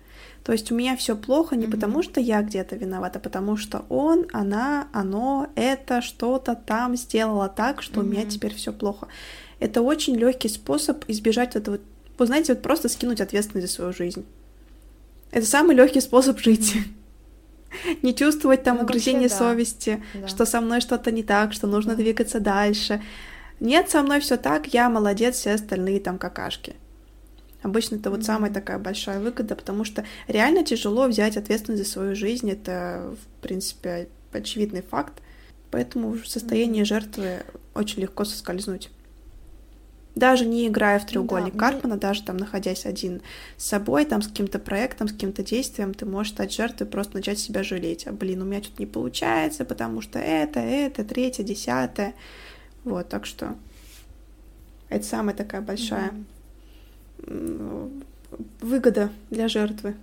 То 0.44 0.52
есть 0.52 0.72
у 0.72 0.76
меня 0.76 0.96
все 0.96 1.16
плохо 1.16 1.56
не 1.56 1.66
mm-hmm. 1.66 1.72
потому, 1.72 2.04
что 2.04 2.20
я 2.20 2.42
где-то 2.42 2.76
виновата, 2.76 3.20
а 3.20 3.22
потому 3.22 3.58
что 3.58 3.86
он, 3.90 4.26
она, 4.32 4.88
оно, 4.94 5.50
это 5.56 6.02
что-то 6.02 6.56
там 6.56 6.96
сделало 6.96 7.50
так, 7.50 7.82
что 7.82 8.00
mm-hmm. 8.00 8.04
у 8.04 8.08
меня 8.08 8.26
теперь 8.26 8.54
все 8.54 8.72
плохо. 8.72 9.08
Это 9.60 9.82
очень 9.82 10.16
легкий 10.16 10.50
способ 10.50 11.04
избежать 11.08 11.56
этого. 11.56 11.80
Вы 12.18 12.26
знаете, 12.26 12.54
вот 12.54 12.62
просто 12.62 12.90
скинуть 12.90 13.22
ответственность 13.22 13.68
за 13.68 13.74
свою 13.74 13.94
жизнь. 13.94 14.26
Это 15.32 15.46
самый 15.46 15.76
легкий 15.76 16.02
способ 16.02 16.40
жить. 16.40 16.76
Не 18.02 18.16
чувствовать 18.16 18.64
там 18.64 18.78
ну, 18.78 18.84
угрызение 18.84 19.30
совести, 19.30 20.02
да. 20.16 20.28
что 20.28 20.46
со 20.46 20.60
мной 20.60 20.82
что-то 20.82 21.12
не 21.12 21.22
так, 21.22 21.54
что 21.54 21.68
нужно 21.68 21.96
да. 21.96 22.02
двигаться 22.02 22.40
дальше. 22.40 23.02
Нет, 23.60 23.90
со 23.90 24.02
мной 24.02 24.20
все 24.20 24.38
так, 24.38 24.74
я 24.74 24.90
молодец, 24.90 25.36
все 25.36 25.54
остальные 25.54 26.00
там 26.00 26.18
какашки. 26.18 26.76
Обычно 27.62 27.96
это 27.96 28.10
вот 28.10 28.24
самая 28.24 28.52
такая 28.52 28.80
большая 28.80 29.20
выгода, 29.20 29.56
потому 29.56 29.84
что 29.84 30.06
реально 30.28 30.64
тяжело 30.64 31.08
взять 31.08 31.36
ответственность 31.36 31.84
за 31.84 31.90
свою 31.90 32.16
жизнь. 32.16 32.50
Это, 32.50 33.14
в 33.22 33.42
принципе, 33.42 34.08
очевидный 34.32 34.82
факт. 34.82 35.22
Поэтому 35.72 36.12
в 36.12 36.28
состоянии 36.28 36.84
жертвы 36.84 37.44
очень 37.76 38.02
легко 38.02 38.24
соскользнуть. 38.24 38.90
Даже 40.16 40.46
не 40.46 40.68
играя 40.68 41.00
в 41.00 41.06
треугольник 41.06 41.54
да, 41.54 41.60
Карпмана, 41.60 41.96
мне... 41.96 42.02
даже 42.02 42.24
там 42.24 42.38
находясь 42.38 42.86
один 42.86 43.22
с 43.58 43.66
собой, 43.66 44.06
там 44.06 44.22
с 44.22 44.28
каким-то 44.28 44.58
проектом, 44.60 45.08
с 45.08 45.12
каким-то 45.12 45.44
действием, 45.44 45.94
ты 45.94 46.06
можешь 46.06 46.34
стать 46.34 46.54
жертвой, 46.54 46.88
просто 46.88 47.18
начать 47.18 47.40
себя 47.40 47.64
жалеть. 47.64 48.08
А, 48.08 48.12
блин, 48.12 48.42
у 48.42 48.46
меня 48.46 48.64
что-то 48.64 48.82
не 48.82 48.88
получается, 48.88 49.66
потому 49.66 50.02
что 50.02 50.18
это, 50.20 50.60
это, 50.60 51.04
третье, 51.04 51.44
десятое. 51.44 52.16
Вот, 52.90 53.10
так 53.10 53.26
что 53.26 53.56
это 54.90 55.06
самая 55.06 55.36
такая 55.36 55.62
большая 55.62 56.14
mm 57.18 58.06
выгода 58.62 59.10
для 59.30 59.48
жертвы. 59.48 59.96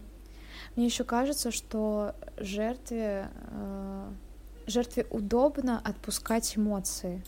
Мне 0.74 0.86
еще 0.86 1.04
кажется, 1.04 1.50
что 1.50 2.14
жертве, 2.36 3.28
э, 3.50 4.08
жертве 4.66 5.06
удобно 5.10 5.80
отпускать 5.82 6.56
эмоции. 6.56 7.22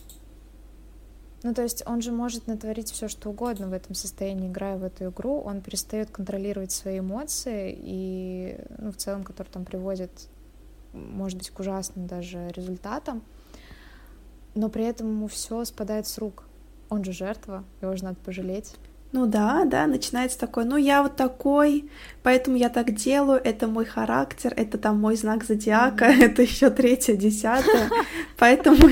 Ну, 1.41 1.53
то 1.53 1.63
есть 1.63 1.83
он 1.85 2.01
же 2.01 2.11
может 2.11 2.47
натворить 2.47 2.91
все, 2.91 3.07
что 3.07 3.29
угодно 3.29 3.69
в 3.69 3.73
этом 3.73 3.95
состоянии, 3.95 4.49
играя 4.49 4.77
в 4.77 4.83
эту 4.83 5.09
игру. 5.09 5.39
Он 5.39 5.61
перестает 5.61 6.11
контролировать 6.11 6.71
свои 6.71 6.99
эмоции, 6.99 7.75
и, 7.81 8.59
ну, 8.77 8.91
в 8.91 8.97
целом, 8.97 9.23
который 9.23 9.47
там 9.47 9.63
приводит, 9.63 10.11
может 10.91 11.37
быть, 11.37 11.49
к 11.49 11.59
ужасным 11.59 12.07
даже 12.07 12.49
результатам 12.49 13.23
но 14.55 14.69
при 14.69 14.85
этом 14.85 15.07
ему 15.07 15.27
все 15.27 15.63
спадает 15.65 16.07
с 16.07 16.17
рук. 16.17 16.43
Он 16.89 17.03
же 17.03 17.11
жертва, 17.11 17.63
его 17.81 17.95
же 17.95 18.03
надо 18.03 18.17
пожалеть. 18.23 18.75
Ну 19.11 19.25
да, 19.25 19.65
да, 19.65 19.87
начинается 19.87 20.37
такой, 20.37 20.65
ну 20.65 20.77
я 20.77 21.01
вот 21.01 21.15
такой, 21.15 21.89
поэтому 22.21 22.57
я 22.57 22.69
так 22.69 22.93
делаю, 22.93 23.41
это 23.43 23.67
мой 23.67 23.83
характер, 23.83 24.53
это 24.55 24.77
там 24.77 24.99
мой 24.99 25.15
знак 25.15 25.43
зодиака, 25.43 26.05
mm-hmm. 26.05 26.25
это 26.25 26.41
еще 26.43 26.69
третье, 26.69 27.15
десятое, 27.15 27.89
поэтому 28.37 28.87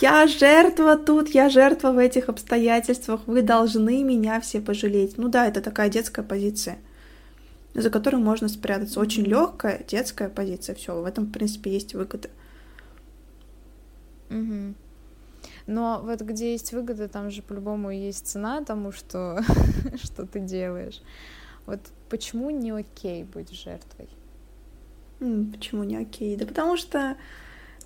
я 0.00 0.28
жертва 0.28 0.96
тут, 0.96 1.30
я 1.30 1.48
жертва 1.48 1.90
в 1.90 1.98
этих 1.98 2.28
обстоятельствах, 2.28 3.22
вы 3.26 3.42
должны 3.42 4.04
меня 4.04 4.40
все 4.40 4.60
пожалеть. 4.60 5.18
Ну 5.18 5.28
да, 5.28 5.48
это 5.48 5.60
такая 5.60 5.88
детская 5.88 6.22
позиция, 6.22 6.78
за 7.74 7.90
которой 7.90 8.22
можно 8.22 8.48
спрятаться. 8.48 9.00
Очень 9.00 9.24
легкая 9.24 9.82
детская 9.88 10.28
позиция, 10.28 10.76
все, 10.76 11.00
в 11.00 11.04
этом, 11.04 11.24
в 11.24 11.32
принципе, 11.32 11.72
есть 11.72 11.92
выгода. 11.92 12.28
Mm-hmm. 14.28 14.74
Но 15.66 16.00
вот 16.02 16.20
где 16.20 16.52
есть 16.52 16.72
выгода, 16.72 17.08
там 17.08 17.30
же 17.30 17.42
по-любому 17.42 17.90
есть 17.90 18.26
цена 18.26 18.62
тому, 18.64 18.92
что, 18.92 19.40
что 20.02 20.26
ты 20.26 20.40
делаешь. 20.40 21.02
Вот 21.66 21.80
почему 22.08 22.50
не 22.50 22.70
окей 22.70 23.24
быть 23.24 23.50
жертвой? 23.50 24.08
Почему 25.18 25.82
не 25.84 25.96
окей? 25.96 26.36
Да 26.36 26.46
потому 26.46 26.76
что, 26.76 27.16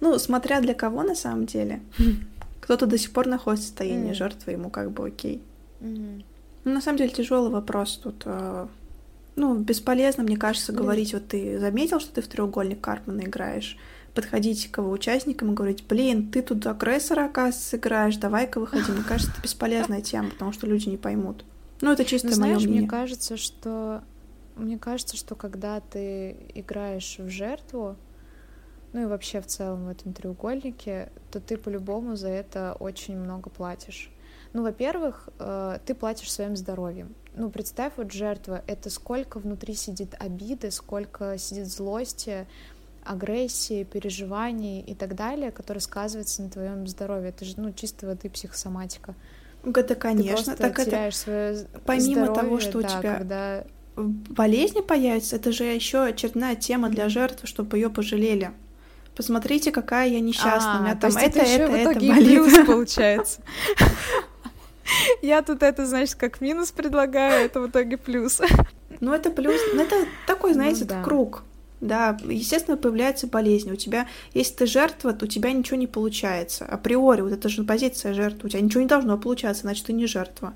ну, 0.00 0.18
смотря 0.18 0.60
для 0.60 0.74
кого 0.74 1.02
на 1.02 1.14
самом 1.14 1.46
деле. 1.46 1.80
Кто-то 2.60 2.86
до 2.86 2.98
сих 2.98 3.12
пор 3.12 3.26
находится 3.26 3.66
в 3.66 3.68
состоянии 3.68 4.10
mm. 4.10 4.14
жертвы, 4.14 4.52
ему 4.52 4.70
как 4.70 4.90
бы 4.90 5.06
окей. 5.06 5.42
Ну, 5.80 6.22
на 6.64 6.82
самом 6.82 6.98
деле 6.98 7.10
тяжелый 7.10 7.50
вопрос 7.50 7.98
тут. 8.02 8.22
А, 8.26 8.68
ну, 9.36 9.54
бесполезно, 9.54 10.22
мне 10.22 10.36
кажется, 10.36 10.72
говорить, 10.72 11.14
вот 11.14 11.28
ты 11.28 11.58
заметил, 11.58 12.00
что 12.00 12.12
ты 12.12 12.20
в 12.20 12.28
треугольник 12.28 12.80
Карпмана 12.80 13.22
играешь, 13.22 13.78
подходить 14.14 14.70
к 14.70 14.78
его 14.78 14.90
участникам 14.90 15.52
и 15.52 15.54
говорить, 15.54 15.84
блин, 15.86 16.30
ты 16.30 16.42
тут 16.42 16.66
агрессора, 16.66 17.26
оказывается, 17.26 17.76
играешь, 17.76 18.16
давай-ка 18.16 18.60
выходи. 18.60 18.90
Мне 18.90 19.02
кажется, 19.02 19.32
это 19.32 19.42
бесполезная 19.42 20.00
тема, 20.00 20.30
потому 20.30 20.52
что 20.52 20.66
люди 20.66 20.88
не 20.88 20.96
поймут. 20.96 21.44
Ну, 21.80 21.92
это 21.92 22.04
чисто 22.04 22.38
мое 22.38 22.56
мнение. 22.56 22.82
мне 22.82 22.88
кажется, 22.88 23.36
что... 23.36 24.02
Мне 24.56 24.78
кажется, 24.78 25.16
что 25.16 25.34
когда 25.34 25.80
ты 25.80 26.36
играешь 26.54 27.16
в 27.18 27.30
жертву, 27.30 27.96
ну 28.92 29.02
и 29.02 29.06
вообще 29.06 29.40
в 29.40 29.46
целом 29.46 29.86
в 29.86 29.88
этом 29.88 30.12
треугольнике, 30.12 31.10
то 31.30 31.40
ты 31.40 31.56
по-любому 31.56 32.16
за 32.16 32.28
это 32.28 32.76
очень 32.78 33.16
много 33.16 33.48
платишь. 33.48 34.10
Ну, 34.52 34.62
во-первых, 34.62 35.28
э, 35.38 35.78
ты 35.86 35.94
платишь 35.94 36.32
своим 36.32 36.56
здоровьем. 36.56 37.14
Ну, 37.34 37.50
представь, 37.50 37.92
вот 37.96 38.10
жертва— 38.10 38.64
это 38.66 38.90
сколько 38.90 39.38
внутри 39.38 39.74
сидит 39.74 40.16
обиды, 40.18 40.72
сколько 40.72 41.38
сидит 41.38 41.68
злости, 41.68 42.48
агрессии, 43.04 43.84
переживаний 43.84 44.80
и 44.80 44.94
так 44.94 45.14
далее, 45.14 45.50
которые 45.50 45.80
сказываются 45.80 46.42
на 46.42 46.50
твоем 46.50 46.86
здоровье. 46.86 47.30
Это 47.30 47.44
же 47.44 47.54
ну, 47.56 47.72
чисто 47.72 48.06
воды 48.06 48.28
психосоматика. 48.30 49.14
Это, 49.64 49.94
конечно, 49.94 50.56
Ты 50.56 50.62
так 50.62 50.78
это 50.78 51.10
свое 51.14 51.66
помимо 51.84 52.26
здоровье, 52.26 52.42
того, 52.42 52.60
что 52.60 52.72
да, 52.72 52.78
у 52.78 52.82
тебя 52.82 53.16
когда... 53.18 53.64
болезни 53.96 54.80
появятся, 54.80 55.36
это 55.36 55.52
же 55.52 55.64
еще 55.64 56.04
очередная 56.04 56.56
тема 56.56 56.88
для 56.88 57.08
жертвы, 57.08 57.46
чтобы 57.46 57.76
ее 57.76 57.90
пожалели. 57.90 58.52
Посмотрите, 59.14 59.70
какая 59.70 60.08
я 60.08 60.20
несчастная. 60.20 60.76
А, 60.76 60.78
у 60.78 60.82
меня 60.82 60.96
там 60.96 61.10
это, 61.14 61.40
это, 61.40 61.40
это, 61.40 61.72
это 61.72 62.00
болит. 62.00 62.66
получается. 62.66 63.42
Я 65.22 65.42
тут 65.42 65.62
это, 65.62 65.86
значит, 65.86 66.14
как 66.14 66.40
минус 66.40 66.72
предлагаю, 66.72 67.44
это 67.44 67.60
в 67.60 67.68
итоге 67.68 67.96
плюс. 67.96 68.40
Ну, 69.00 69.12
это 69.12 69.30
плюс. 69.30 69.60
Ну, 69.74 69.82
это 69.82 70.06
такой, 70.26 70.52
знаете, 70.52 70.80
ну, 70.82 70.86
да. 70.88 71.02
круг. 71.02 71.44
Да, 71.80 72.18
естественно, 72.28 72.76
появляется 72.76 73.26
болезнь. 73.26 73.72
У 73.72 73.76
тебя, 73.76 74.06
если 74.34 74.54
ты 74.54 74.66
жертва, 74.66 75.14
то 75.14 75.24
у 75.24 75.28
тебя 75.28 75.50
ничего 75.52 75.78
не 75.78 75.86
получается. 75.86 76.66
Априори, 76.66 77.22
вот 77.22 77.32
это 77.32 77.48
же 77.48 77.64
позиция 77.64 78.12
жертвы. 78.12 78.46
У 78.46 78.50
тебя 78.50 78.60
ничего 78.60 78.82
не 78.82 78.88
должно 78.88 79.16
получаться, 79.16 79.62
значит, 79.62 79.86
ты 79.86 79.94
не 79.94 80.06
жертва. 80.06 80.52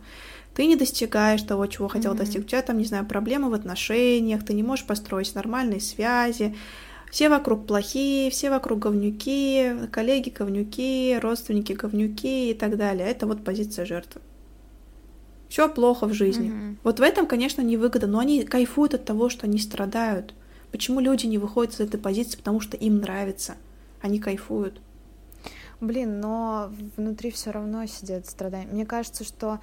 Ты 0.55 0.67
не 0.67 0.77
достигаешь 0.77 1.43
того, 1.43 1.67
чего 1.67 1.89
хотел 1.89 2.13
mm-hmm. 2.13 2.19
достичь. 2.19 2.41
У 2.41 2.45
тебя 2.45 2.63
там, 2.63 2.79
не 2.79 2.85
знаю, 2.85 3.07
проблемы 3.07 3.49
в 3.51 3.55
отношениях, 3.55 4.45
ты 4.45 4.53
не 4.53 4.63
можешь 4.63 4.85
построить 4.85 5.35
нормальные 5.35 5.81
связи. 5.81 6.55
Все 7.11 7.29
вокруг 7.29 7.67
плохие, 7.67 8.31
все 8.31 8.51
вокруг 8.51 8.81
говнюки, 8.81 9.89
коллеги 9.91 10.31
говнюки, 10.31 11.19
родственники 11.21 11.73
говнюки 11.73 12.51
и 12.51 12.55
так 12.55 12.77
далее. 12.77 13.09
Это 13.09 13.27
вот 13.27 13.43
позиция 13.45 13.87
жертвы. 13.87 14.21
Все 15.49 15.69
плохо 15.69 16.07
в 16.07 16.13
жизни. 16.13 16.51
Mm-hmm. 16.51 16.77
Вот 16.85 16.99
в 16.99 17.03
этом, 17.03 17.27
конечно, 17.27 17.63
невыгодно, 17.63 18.09
но 18.09 18.19
они 18.19 18.43
кайфуют 18.43 18.95
от 18.95 19.05
того, 19.05 19.31
что 19.31 19.47
они 19.47 19.59
страдают. 19.59 20.35
Почему 20.75 20.99
люди 20.99 21.27
не 21.27 21.39
выходят 21.39 21.75
из 21.75 21.79
этой 21.79 22.01
позиции? 22.01 22.37
Потому 22.37 22.59
что 22.59 22.77
им 22.77 22.99
нравится. 22.99 23.55
Они 24.01 24.19
кайфуют. 24.19 24.81
Блин, 25.81 26.19
но 26.19 26.73
внутри 26.97 27.31
все 27.31 27.53
равно 27.53 27.87
сидят 27.87 28.27
страдания. 28.27 28.67
Мне 28.67 28.85
кажется, 28.85 29.23
что 29.23 29.61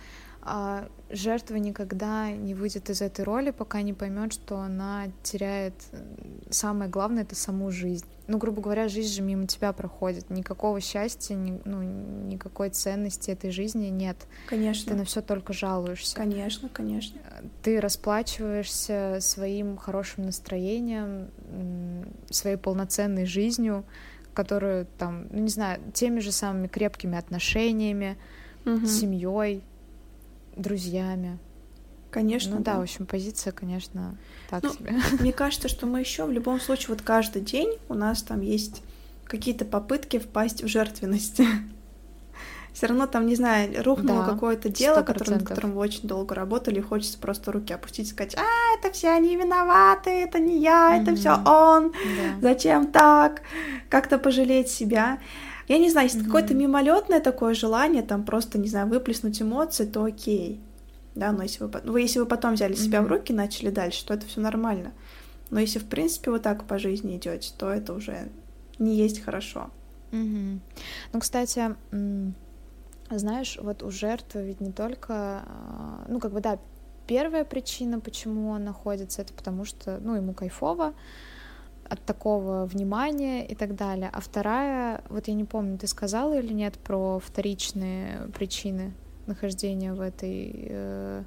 жертва 1.12 1.56
никогда 1.58 2.32
не 2.32 2.56
выйдет 2.56 2.90
из 2.90 3.02
этой 3.02 3.24
роли, 3.26 3.52
пока 3.52 3.82
не 3.82 3.94
поймет, 3.94 4.34
что 4.34 4.58
она 4.58 5.08
теряет 5.24 5.74
самое 6.50 6.90
главное 6.90 7.24
это 7.24 7.36
саму 7.36 7.70
жизнь. 7.72 8.06
Ну, 8.28 8.38
грубо 8.38 8.62
говоря, 8.62 8.88
жизнь 8.88 9.14
же 9.14 9.22
мимо 9.22 9.46
тебя 9.46 9.74
проходит. 9.74 10.30
Никакого 10.30 10.80
счастья, 10.80 11.36
ни, 11.36 11.60
ну, 11.66 11.82
никакой 11.82 12.70
ценности 12.70 13.30
этой 13.30 13.52
жизни 13.52 13.88
нет. 13.88 14.18
Конечно. 14.48 14.92
Ты 14.92 14.98
на 14.98 15.06
все 15.06 15.22
только 15.22 15.54
жалуешься. 15.54 16.16
Конечно, 16.16 16.70
конечно. 16.70 17.20
Ты 17.62 17.80
расплачиваешься 17.80 19.18
своим 19.20 19.78
хорошим 19.78 20.26
настроением, 20.26 21.30
своей 22.30 22.58
полноценной 22.58 23.26
жизнью, 23.26 23.86
которую 24.34 24.88
там, 24.98 25.28
ну 25.30 25.40
не 25.40 25.50
знаю, 25.50 25.82
теми 25.94 26.20
же 26.20 26.32
самыми 26.32 26.68
крепкими 26.68 27.18
отношениями, 27.18 28.18
угу. 28.66 28.86
семьей, 28.86 29.64
друзьями. 30.56 31.38
Конечно. 32.12 32.58
Ну 32.58 32.62
да, 32.62 32.74
да, 32.74 32.80
в 32.80 32.82
общем, 32.82 33.06
позиция, 33.06 33.54
конечно, 33.54 34.18
так 34.50 34.64
ну, 34.64 34.74
себе. 34.74 34.94
Мне 35.20 35.32
кажется, 35.34 35.70
что 35.70 35.88
мы 35.88 36.02
еще 36.02 36.26
в 36.26 36.32
любом 36.32 36.60
случае, 36.60 36.90
вот 36.90 37.02
каждый 37.02 37.42
день 37.42 37.78
у 37.88 37.94
нас 37.94 38.22
там 38.22 38.42
есть 38.42 38.84
какие-то 39.26 39.64
попытки 39.64 40.20
впасть 40.20 40.62
в 40.62 40.68
жертвенность. 40.68 41.42
Все 42.74 42.88
равно 42.88 43.06
там, 43.06 43.26
не 43.26 43.36
знаю, 43.36 43.84
рухнуло 43.84 44.26
да, 44.26 44.32
какое-то 44.32 44.70
дело, 44.70 45.02
которое, 45.02 45.32
над 45.36 45.48
которым 45.48 45.74
вы 45.74 45.82
очень 45.82 46.08
долго 46.08 46.36
работали, 46.36 46.80
и 46.80 46.82
хочется 46.82 47.18
просто 47.18 47.52
руки 47.52 47.74
опустить 47.74 48.08
и 48.08 48.12
сказать, 48.12 48.36
а, 48.36 48.78
это 48.78 48.94
все 48.94 49.10
они 49.10 49.36
виноваты, 49.36 50.10
это 50.10 50.40
не 50.40 50.60
я, 50.60 50.96
mm-hmm. 50.96 51.02
это 51.02 51.16
все 51.16 51.32
он, 51.34 51.88
yeah. 51.88 52.40
зачем 52.42 52.88
так, 52.88 53.42
как-то 53.90 54.18
пожалеть 54.18 54.70
себя. 54.70 55.20
Я 55.72 55.78
не 55.78 55.90
знаю, 55.90 56.08
если 56.08 56.20
mm-hmm. 56.20 56.26
какое-то 56.26 56.54
мимолетное 56.54 57.22
такое 57.22 57.54
желание, 57.54 58.04
там 58.04 58.26
просто, 58.26 58.58
не 58.58 58.68
знаю, 58.68 58.88
выплеснуть 58.88 59.42
эмоции, 59.42 59.86
то 59.86 60.04
окей. 60.04 60.60
Да, 61.16 61.32
но 61.32 61.44
если 61.44 61.64
вы, 61.64 61.72
ну, 61.86 61.96
если 61.96 62.20
вы 62.20 62.26
потом 62.26 62.56
взяли 62.56 62.74
себя 62.74 63.00
mm-hmm. 63.00 63.06
в 63.06 63.08
руки 63.08 63.32
и 63.32 63.36
начали 63.36 63.70
дальше, 63.70 64.06
то 64.06 64.14
это 64.14 64.26
все 64.26 64.42
нормально. 64.42 64.92
Но 65.50 65.62
если, 65.62 65.80
в 65.80 65.86
принципе, 65.86 66.30
вот 66.30 66.42
так 66.42 66.66
по 66.66 66.78
жизни 66.78 67.16
идете, 67.16 67.54
то 67.58 67.70
это 67.70 67.94
уже 67.94 68.28
не 68.80 68.98
есть 68.98 69.24
хорошо. 69.24 69.70
Mm-hmm. 70.12 70.60
Ну, 71.14 71.20
кстати, 71.22 71.74
знаешь, 73.10 73.58
вот 73.62 73.82
у 73.82 73.92
жертвы 73.92 74.44
ведь 74.44 74.60
не 74.60 74.74
только, 74.74 75.14
а, 75.46 76.06
ну, 76.10 76.20
как 76.20 76.34
бы, 76.34 76.42
да, 76.42 76.60
первая 77.08 77.46
причина, 77.46 78.02
почему 78.02 78.50
он 78.50 78.66
находится, 78.66 79.22
это 79.22 79.32
потому 79.32 79.64
что, 79.64 80.00
ну, 80.02 80.16
ему 80.16 80.34
кайфово 80.34 80.94
от 81.92 82.04
такого 82.06 82.66
внимания 82.66 83.46
и 83.46 83.56
так 83.56 83.76
далее. 83.76 84.10
А 84.14 84.22
вторая, 84.22 85.04
вот 85.10 85.28
я 85.28 85.34
не 85.34 85.44
помню, 85.44 85.78
ты 85.78 85.88
сказала 85.88 86.40
или 86.40 86.54
нет 86.54 86.76
про 86.76 87.20
вторичные 87.20 88.28
причины 88.34 88.94
нахождения 89.28 89.94
в 89.94 90.02
этой 90.02 90.68
э, 90.70 91.24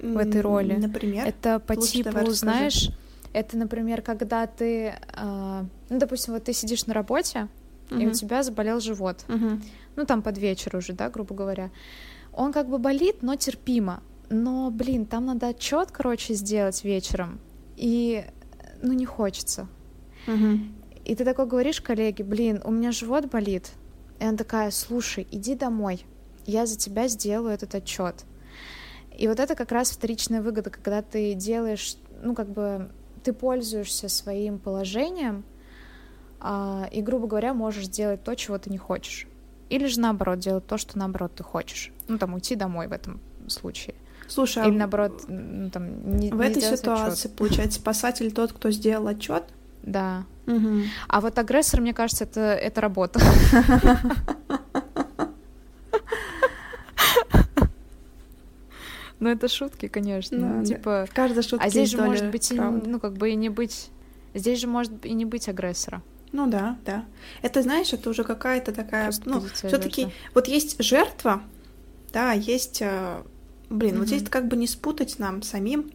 в 0.00 0.16
этой 0.16 0.40
роли. 0.40 0.74
Например. 0.74 1.26
Это 1.26 1.58
по 1.58 1.72
Лучше 1.72 1.92
типу, 1.92 2.30
знаешь, 2.30 2.90
это, 3.32 3.56
например, 3.56 4.02
когда 4.02 4.46
ты, 4.46 4.94
э, 5.16 5.64
ну, 5.88 5.98
допустим, 5.98 6.34
вот 6.34 6.44
ты 6.44 6.52
сидишь 6.52 6.86
на 6.86 6.94
работе, 6.94 7.48
угу. 7.90 8.00
и 8.00 8.06
у 8.06 8.10
тебя 8.10 8.42
заболел 8.42 8.80
живот. 8.80 9.24
Угу 9.28 9.60
ну 9.96 10.04
там 10.04 10.22
под 10.22 10.38
вечер 10.38 10.76
уже, 10.76 10.92
да, 10.92 11.10
грубо 11.10 11.34
говоря, 11.34 11.70
он 12.32 12.52
как 12.52 12.68
бы 12.68 12.78
болит, 12.78 13.22
но 13.22 13.34
терпимо. 13.34 14.02
Но, 14.28 14.70
блин, 14.70 15.06
там 15.06 15.26
надо 15.26 15.48
отчет, 15.48 15.90
короче, 15.90 16.34
сделать 16.34 16.84
вечером, 16.84 17.40
и, 17.76 18.24
ну, 18.82 18.92
не 18.92 19.06
хочется. 19.06 19.68
Угу. 20.26 20.58
И 21.04 21.14
ты 21.14 21.24
такой 21.24 21.46
говоришь 21.46 21.80
коллеге, 21.80 22.24
блин, 22.24 22.60
у 22.64 22.70
меня 22.70 22.92
живот 22.92 23.26
болит. 23.26 23.70
И 24.18 24.24
она 24.24 24.36
такая, 24.36 24.70
слушай, 24.70 25.26
иди 25.30 25.54
домой, 25.54 26.04
я 26.46 26.66
за 26.66 26.76
тебя 26.76 27.08
сделаю 27.08 27.54
этот 27.54 27.74
отчет. 27.74 28.24
И 29.16 29.28
вот 29.28 29.40
это 29.40 29.54
как 29.54 29.72
раз 29.72 29.90
вторичная 29.90 30.42
выгода, 30.42 30.70
когда 30.70 31.02
ты 31.02 31.34
делаешь, 31.34 31.96
ну, 32.22 32.34
как 32.34 32.48
бы, 32.48 32.90
ты 33.22 33.32
пользуешься 33.32 34.08
своим 34.08 34.58
положением, 34.58 35.44
а, 36.40 36.88
и, 36.92 37.00
грубо 37.02 37.26
говоря, 37.26 37.54
можешь 37.54 37.86
сделать 37.86 38.22
то, 38.22 38.34
чего 38.34 38.58
ты 38.58 38.70
не 38.70 38.78
хочешь. 38.78 39.26
Или 39.68 39.86
же 39.86 40.00
наоборот 40.00 40.38
делать 40.38 40.66
то, 40.66 40.78
что 40.78 40.98
наоборот 40.98 41.32
ты 41.34 41.42
хочешь. 41.42 41.92
Ну, 42.08 42.18
там, 42.18 42.34
уйти 42.34 42.54
домой 42.54 42.88
в 42.88 42.92
этом 42.92 43.20
случае. 43.48 43.94
Слушай, 44.28 44.64
а 44.64 44.68
Или 44.68 44.76
наоборот, 44.76 45.24
ну, 45.28 45.70
там, 45.70 46.16
не 46.18 46.30
В 46.30 46.36
не 46.36 46.46
этой 46.46 46.62
ситуации, 46.62 47.28
отчет. 47.28 47.36
получается, 47.36 47.78
спасатель 47.80 48.32
тот, 48.32 48.52
кто 48.52 48.70
сделал 48.70 49.06
отчет. 49.08 49.44
Да. 49.86 50.24
Угу. 50.46 50.82
А 51.08 51.20
вот 51.20 51.38
агрессор, 51.38 51.80
мне 51.80 51.94
кажется, 51.94 52.24
это, 52.24 52.40
это 52.40 52.80
работа. 52.80 53.20
Ну, 59.18 59.30
это 59.30 59.48
шутки, 59.48 59.88
конечно. 59.88 60.36
Ну, 60.36 60.62
типа. 60.62 61.06
Каждая 61.14 61.42
шутка. 61.42 61.64
А 61.64 61.70
здесь 61.70 61.88
же 61.90 61.96
может 61.96 62.30
быть, 62.30 62.52
и, 62.52 62.60
ну, 62.60 63.00
как 63.00 63.14
бы 63.14 63.30
и 63.30 63.34
не 63.34 63.48
быть. 63.48 63.88
Здесь 64.34 64.60
же 64.60 64.66
может 64.66 65.06
и 65.06 65.14
не 65.14 65.24
быть 65.24 65.48
агрессора. 65.48 66.02
Ну 66.32 66.46
да, 66.46 66.76
да. 66.84 67.06
Это, 67.40 67.62
знаешь, 67.62 67.94
это 67.94 68.10
уже 68.10 68.24
какая-то 68.24 68.72
такая, 68.72 69.04
Просто 69.04 69.30
ну, 69.30 69.40
все-таки 69.54 70.08
вот 70.34 70.48
есть 70.48 70.82
жертва, 70.82 71.42
да, 72.12 72.32
есть, 72.32 72.82
э, 72.82 73.22
блин, 73.70 73.94
mm-hmm. 73.94 73.98
вот 73.98 74.06
здесь 74.08 74.28
как 74.28 74.48
бы 74.48 74.56
не 74.56 74.66
спутать 74.66 75.18
нам 75.18 75.40
самим, 75.40 75.90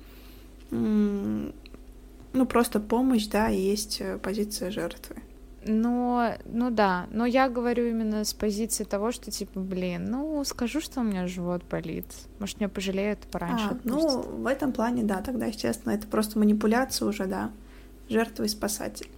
ну 2.34 2.46
просто 2.46 2.80
помощь, 2.80 3.28
да, 3.28 3.50
и 3.50 3.60
есть 3.60 4.02
э, 4.02 4.18
позиция 4.18 4.72
жертвы. 4.72 5.18
Но, 5.64 6.34
ну 6.46 6.72
да, 6.72 7.06
но 7.12 7.26
я 7.26 7.48
говорю 7.48 7.86
именно 7.88 8.24
с 8.24 8.34
позиции 8.34 8.84
того, 8.84 9.12
что 9.12 9.30
типа, 9.30 9.60
блин, 9.60 10.06
ну 10.10 10.44
скажу, 10.44 10.82
что 10.82 11.02
у 11.02 11.04
меня 11.04 11.28
живот 11.28 11.64
болит, 11.70 12.08
может 12.40 12.60
меня 12.60 12.70
пожалеют 12.70 13.20
пораньше. 13.20 13.68
А, 13.70 13.78
ну 13.84 14.22
в 14.22 14.48
этом 14.48 14.74
плане, 14.74 15.04
да, 15.04 15.22
тогда 15.22 15.46
естественно 15.46 15.94
это 15.94 16.08
просто 16.08 16.40
манипуляция 16.40 17.08
уже, 17.08 17.26
да, 17.26 17.52
жертва 18.10 18.44
и 18.44 18.48
спасатель. 18.48 19.10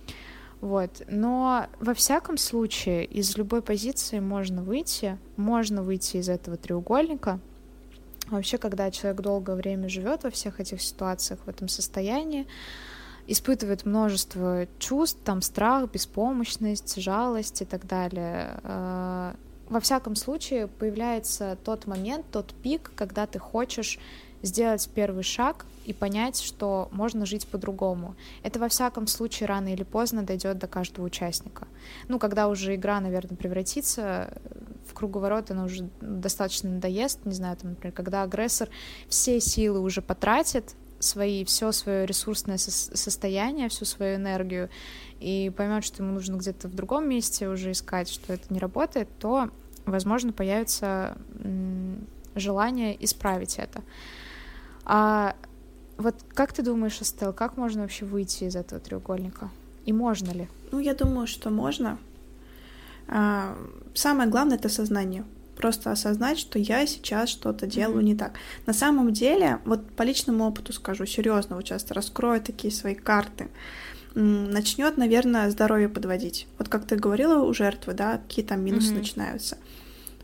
Вот. 0.59 1.03
Но 1.09 1.67
во 1.79 1.93
всяком 1.93 2.37
случае 2.37 3.05
из 3.05 3.37
любой 3.37 3.61
позиции 3.61 4.19
можно 4.19 4.63
выйти, 4.63 5.17
можно 5.35 5.83
выйти 5.83 6.17
из 6.17 6.29
этого 6.29 6.55
треугольника. 6.55 7.39
Вообще, 8.29 8.57
когда 8.57 8.89
человек 8.89 9.19
долгое 9.21 9.55
время 9.55 9.89
живет 9.89 10.23
во 10.23 10.29
всех 10.29 10.61
этих 10.61 10.81
ситуациях, 10.81 11.41
в 11.45 11.49
этом 11.49 11.67
состоянии, 11.67 12.47
испытывает 13.27 13.85
множество 13.85 14.67
чувств, 14.79 15.19
там 15.23 15.41
страх, 15.41 15.89
беспомощность, 15.91 17.01
жалость 17.01 17.61
и 17.61 17.65
так 17.65 17.87
далее. 17.87 18.59
Э, 18.63 19.33
во 19.69 19.79
всяком 19.79 20.15
случае, 20.15 20.67
появляется 20.67 21.57
тот 21.63 21.87
момент, 21.87 22.25
тот 22.31 22.53
пик, 22.53 22.91
когда 22.95 23.25
ты 23.25 23.39
хочешь 23.39 23.97
сделать 24.41 24.87
первый 24.93 25.23
шаг 25.23 25.65
и 25.85 25.93
понять, 25.93 26.39
что 26.39 26.89
можно 26.91 27.25
жить 27.25 27.47
по-другому. 27.47 28.15
Это 28.43 28.59
во 28.59 28.67
всяком 28.67 29.07
случае 29.07 29.47
рано 29.47 29.73
или 29.73 29.83
поздно 29.83 30.23
дойдет 30.23 30.57
до 30.57 30.67
каждого 30.67 31.05
участника. 31.05 31.67
Ну, 32.09 32.19
когда 32.19 32.49
уже 32.49 32.75
игра, 32.75 32.99
наверное, 32.99 33.37
превратится 33.37 34.33
в 34.85 34.93
круговорот, 34.93 35.49
она 35.49 35.63
уже 35.63 35.89
достаточно 36.01 36.69
надоест, 36.69 37.25
не 37.25 37.33
знаю, 37.33 37.57
там, 37.57 37.71
например, 37.71 37.93
когда 37.95 38.23
агрессор 38.23 38.69
все 39.07 39.39
силы 39.39 39.79
уже 39.79 40.01
потратит, 40.01 40.75
свои, 41.03 41.45
все 41.45 41.71
свое 41.71 42.05
ресурсное 42.05 42.57
состояние, 42.57 43.69
всю 43.69 43.85
свою 43.85 44.15
энергию, 44.15 44.69
и 45.19 45.51
поймет, 45.55 45.83
что 45.83 46.03
ему 46.03 46.13
нужно 46.13 46.37
где-то 46.37 46.67
в 46.67 46.75
другом 46.75 47.07
месте 47.07 47.47
уже 47.47 47.71
искать, 47.71 48.09
что 48.09 48.33
это 48.33 48.53
не 48.53 48.59
работает, 48.59 49.07
то, 49.19 49.49
возможно, 49.85 50.33
появится 50.33 51.17
желание 52.35 53.03
исправить 53.03 53.59
это. 53.59 53.83
А 54.85 55.35
вот 55.97 56.15
как 56.33 56.53
ты 56.53 56.63
думаешь, 56.63 56.99
Астел, 56.99 57.33
как 57.33 57.57
можно 57.57 57.81
вообще 57.81 58.05
выйти 58.05 58.45
из 58.45 58.55
этого 58.55 58.81
треугольника? 58.81 59.49
И 59.85 59.93
можно 59.93 60.31
ли? 60.31 60.47
Ну, 60.71 60.79
я 60.79 60.93
думаю, 60.93 61.27
что 61.27 61.49
можно. 61.49 61.97
А, 63.07 63.55
самое 63.93 64.29
главное 64.29 64.57
это 64.57 64.69
сознание. 64.69 65.25
Просто 65.55 65.91
осознать, 65.91 66.39
что 66.39 66.59
я 66.59 66.85
сейчас 66.85 67.29
что-то 67.29 67.67
делаю 67.67 68.01
mm-hmm. 68.01 68.03
не 68.03 68.15
так. 68.15 68.33
На 68.65 68.73
самом 68.73 69.13
деле, 69.13 69.59
вот 69.65 69.85
по 69.91 70.03
личному 70.03 70.45
опыту 70.45 70.73
скажу, 70.73 71.05
серьезно, 71.05 71.55
вот 71.55 71.65
часто 71.65 71.93
раскрою 71.93 72.41
такие 72.41 72.73
свои 72.73 72.95
карты 72.95 73.49
начнет, 74.15 74.97
наверное, 74.97 75.49
здоровье 75.49 75.89
подводить. 75.89 76.47
Вот 76.57 76.69
как 76.69 76.85
ты 76.85 76.95
говорила 76.95 77.43
у 77.43 77.53
жертвы, 77.53 77.93
да, 77.93 78.19
какие 78.19 78.45
там 78.45 78.61
минусы 78.63 78.91
mm-hmm. 78.91 78.97
начинаются. 78.97 79.57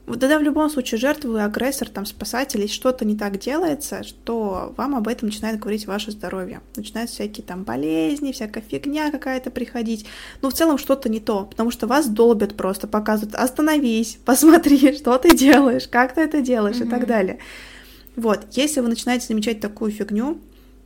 Вот 0.10 0.20
тогда 0.20 0.40
в 0.40 0.42
любом 0.42 0.72
случае 0.72 0.98
жертвы, 0.98 1.40
агрессор, 1.40 1.88
там, 1.88 2.08
спасатель, 2.08 2.62
если 2.62 2.74
что-то 2.74 3.06
не 3.06 3.16
так 3.16 3.38
делается, 3.38 4.04
что 4.04 4.74
вам 4.76 4.96
об 4.96 5.08
этом 5.08 5.30
начинает 5.30 5.60
говорить 5.60 5.86
ваше 5.86 6.10
здоровье. 6.10 6.62
Начинают 6.76 7.12
всякие 7.12 7.46
там 7.46 7.62
болезни, 7.62 8.32
всякая 8.32 8.64
фигня 8.68 9.12
какая-то 9.12 9.52
приходить. 9.52 10.08
Ну, 10.42 10.50
в 10.50 10.54
целом 10.54 10.80
что-то 10.80 11.10
не 11.10 11.20
то, 11.20 11.46
потому 11.46 11.70
что 11.70 11.86
вас 11.86 12.08
долбят 12.08 12.58
просто, 12.58 12.88
показывают, 12.88 13.36
остановись, 13.36 14.18
посмотри, 14.26 14.96
что 14.96 15.16
ты 15.20 15.38
делаешь, 15.38 15.88
как 15.88 16.16
ты 16.16 16.22
это 16.22 16.42
делаешь 16.42 16.78
mm-hmm. 16.78 16.88
и 16.88 16.90
так 16.90 17.06
далее. 17.06 17.38
Вот, 18.16 18.48
если 18.54 18.80
вы 18.80 18.88
начинаете 18.88 19.28
замечать 19.28 19.60
такую 19.60 19.92
фигню, 19.92 20.40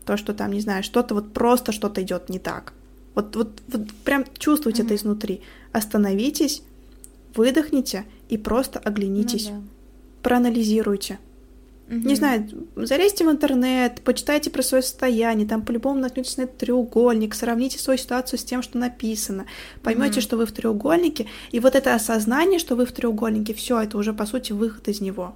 то, 0.05 0.17
что 0.17 0.33
там, 0.33 0.51
не 0.51 0.59
знаю, 0.59 0.83
что-то 0.83 1.15
вот 1.15 1.31
просто 1.31 1.71
что-то 1.71 2.01
идет 2.01 2.27
не 2.27 2.39
так. 2.39 2.73
Вот, 3.15 3.37
вот, 3.37 3.61
вот 3.69 3.89
прям 4.03 4.25
чувствуйте 4.37 4.81
mm-hmm. 4.81 4.85
это 4.85 4.95
изнутри. 4.95 5.41
Остановитесь, 5.71 6.61
выдохните 7.35 8.03
и 8.33 8.37
просто 8.37 8.79
оглянитесь, 8.79 9.49
ну, 9.51 9.57
да. 9.57 9.61
проанализируйте. 10.23 11.19
Угу. 11.87 11.97
Не 11.97 12.15
знаю, 12.15 12.49
залезьте 12.75 13.27
в 13.27 13.29
интернет, 13.29 14.01
почитайте 14.03 14.49
про 14.49 14.63
свое 14.63 14.81
состояние, 14.81 15.47
там 15.47 15.61
по-любому 15.61 15.99
наткнетесь 15.99 16.37
на 16.37 16.43
этот 16.43 16.57
треугольник, 16.57 17.35
сравните 17.35 17.77
свою 17.77 17.99
ситуацию 17.99 18.39
с 18.39 18.43
тем, 18.43 18.63
что 18.63 18.79
написано, 18.79 19.45
поймете, 19.83 20.13
угу. 20.15 20.21
что 20.21 20.37
вы 20.37 20.47
в 20.47 20.51
треугольнике, 20.51 21.27
и 21.51 21.59
вот 21.59 21.75
это 21.75 21.93
осознание, 21.93 22.57
что 22.57 22.75
вы 22.75 22.87
в 22.87 22.91
треугольнике, 22.91 23.53
все, 23.53 23.79
это 23.79 23.99
уже 23.99 24.13
по 24.13 24.25
сути 24.25 24.51
выход 24.51 24.87
из 24.87 24.99
него. 24.99 25.35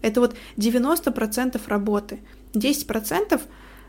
Это 0.00 0.20
вот 0.20 0.34
90% 0.56 1.60
работы. 1.66 2.20
10% 2.54 3.42